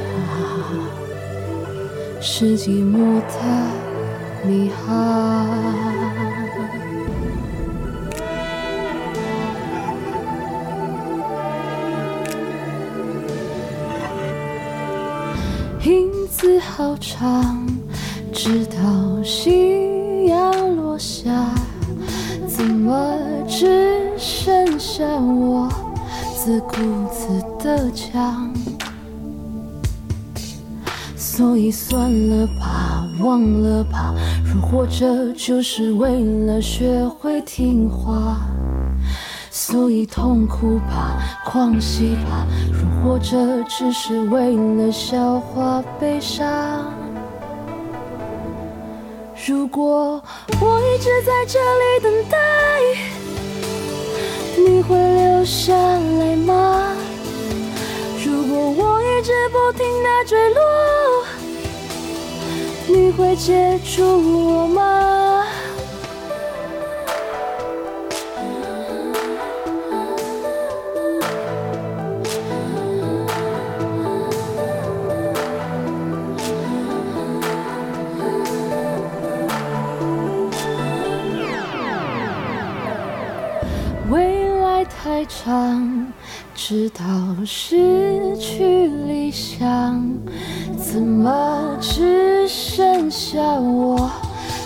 [2.22, 3.34] 是寂寞的
[4.48, 6.07] 你好。
[16.48, 17.68] 子好长，
[18.32, 21.30] 直到夕阳落下，
[22.48, 25.70] 怎么只剩下我
[26.34, 26.78] 自顾
[27.12, 28.50] 自的讲？
[31.18, 38.38] 所以算了吧，忘了吧，如活着就是为了学会听话。
[39.52, 42.48] 所以痛哭吧，狂喜吧，
[43.08, 46.92] 活着只是为了消化悲伤。
[49.48, 50.22] 如果
[50.60, 52.38] 我一直在这里等待，
[54.58, 56.98] 你会留下来吗？
[58.26, 60.62] 如果我一直不停的坠落，
[62.88, 65.37] 你会接住我吗？
[85.28, 86.08] 伤，
[86.56, 87.04] 直到
[87.46, 90.04] 失去理想，
[90.78, 94.10] 怎么只剩下我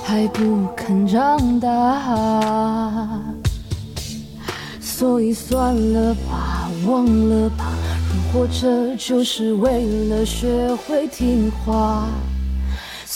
[0.04, 3.20] 还不肯长大？
[4.80, 7.72] 所以算了吧，忘了吧，
[8.10, 12.08] 人活着就是为了学会听话。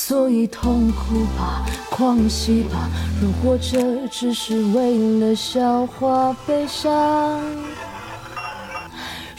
[0.07, 2.87] 所以痛哭吧，狂喜吧，
[3.19, 7.41] 人活着只是为了消化悲伤。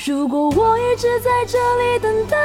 [0.05, 2.37] 如果我一直在这里等待，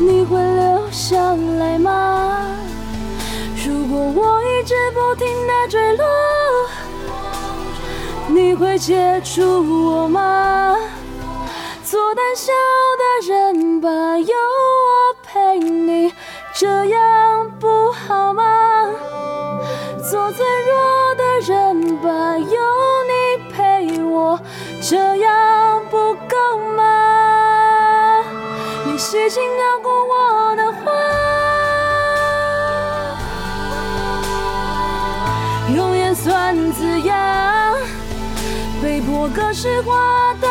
[0.00, 1.16] 你会留下
[1.60, 2.44] 来吗？
[3.64, 6.04] 如果我一直不停的坠落，
[8.26, 10.76] 你会接住我吗？
[11.90, 12.52] 做胆小
[13.00, 13.02] 的
[13.34, 16.12] 人吧，有我陪你，
[16.54, 18.86] 这样不好吗？
[20.08, 22.46] 做脆弱的人吧，有
[23.10, 23.12] 你
[23.52, 24.38] 陪我，
[24.80, 28.22] 这样不够吗？
[28.86, 30.92] 你细心聊过我的话，
[35.74, 37.74] 用眼算字样，
[38.80, 40.49] 被迫格式化的。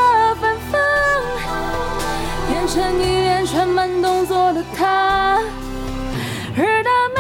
[2.70, 5.40] 成一连串慢动作的他，
[6.56, 7.20] 而他美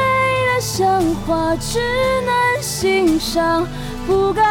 [0.53, 1.79] 的像画只
[2.21, 3.67] 能欣赏，
[4.05, 4.43] 不该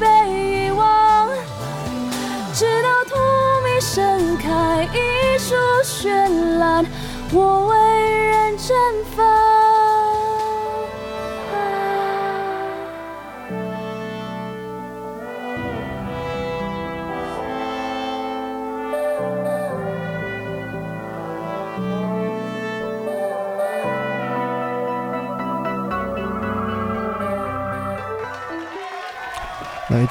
[0.00, 1.28] 被遗忘。
[2.54, 3.16] 直到荼
[3.66, 6.86] 蘼盛开，一束绚烂，
[7.34, 7.76] 我为
[8.24, 8.72] 人绽
[9.14, 9.39] 放。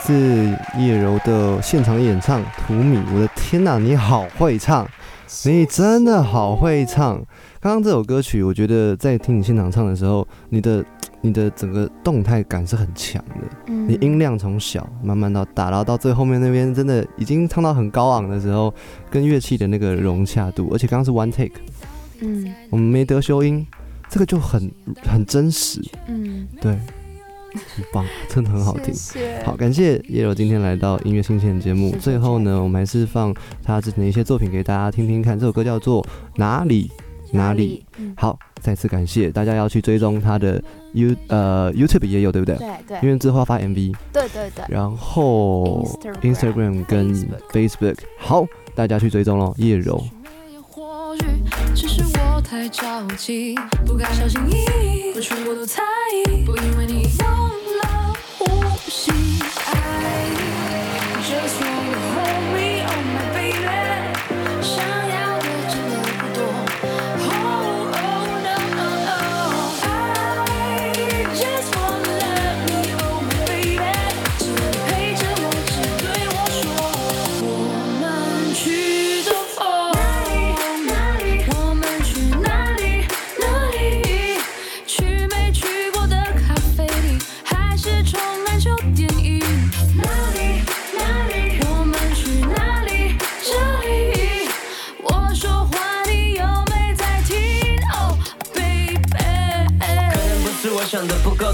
[0.10, 4.90] 自叶柔的现场演唱《图米》，我的天呐，你好会唱，
[5.46, 7.24] 你真的好会唱！
[7.60, 10.84] 刚刚这首歌曲，我觉得在听你现场唱的时候，你的
[11.22, 13.88] 你的整个动态感是很强的，嗯。
[13.88, 18.74] 你音量从小慢慢到大，然后到最后面那边，真的已经唱到很高昂的时候，
[19.12, 21.62] 跟乐器的那个融洽度，而且刚刚是 one take，
[22.22, 22.52] 嗯。
[22.72, 23.64] 我们没得修音，
[24.10, 24.72] 这个就很
[25.04, 26.76] 很真实，嗯，对，
[27.76, 28.94] 很 棒，真的很好听。
[28.94, 31.96] 谢谢好，感谢叶柔今天来到音乐新鲜节目。
[32.00, 33.34] 最后呢，我们还是放
[33.64, 35.40] 他之前的一些作品给大家听听看。
[35.40, 36.04] 这首歌叫做
[36.36, 36.92] 《哪里
[37.32, 37.84] 哪里》。
[37.98, 40.62] 嗯好，再次感谢大家要去追踪他的
[40.94, 42.56] You 呃 YouTube 也有对不对？
[42.58, 45.88] 对对因为之后要发 MV，对对对，然后
[46.22, 47.16] Instagram Instagram 跟
[47.52, 48.46] Facebook，好，
[48.76, 50.04] 大家去追踪喽，叶柔。
[51.76, 55.82] 只是我太着急，不该小心翼翼，全部都猜
[56.26, 58.46] 疑，不因为你忘了呼
[58.90, 59.12] 吸。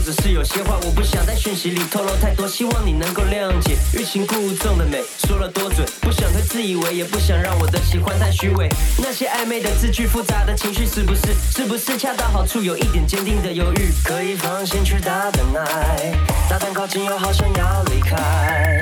[0.06, 3.76] 只是有些话我不想在讯息里透露太多，希望你能够谅解。
[3.92, 8.70] 欲擒故纵的美，说了多嘴，不想太自以为，也不想让我的喜欢太虚伪。
[9.00, 12.62] 那些暧昧的字句，复杂的情绪，是不是是不是恰到好处？
[12.62, 16.14] 有一点坚定的犹豫，可以放心去大胆爱，
[16.48, 18.80] 大胆靠近又好像要离开。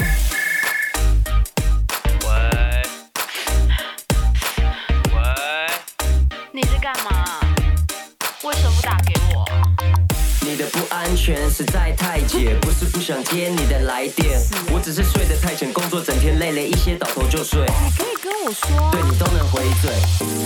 [10.74, 14.42] 不安全实在太解，不是不想接你的来电，
[14.74, 17.62] 我只是睡得太浅，工作整天累了一些，倒头就睡。
[17.62, 19.92] 你可以跟我说对你都能回嘴。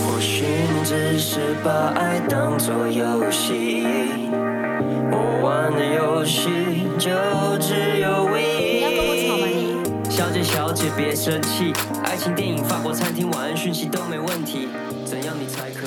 [0.04, 3.88] 或许你只是把爱当作游戏，
[5.10, 6.50] 我玩的游戏
[7.00, 7.10] 就
[7.62, 8.42] 只有 we。
[8.42, 10.12] 你要跟我吵吗你？
[10.12, 11.72] 小姐小姐别生气，
[12.04, 14.68] 爱情电影、法国餐厅、晚安讯息都没问题，
[15.06, 15.87] 怎样你才可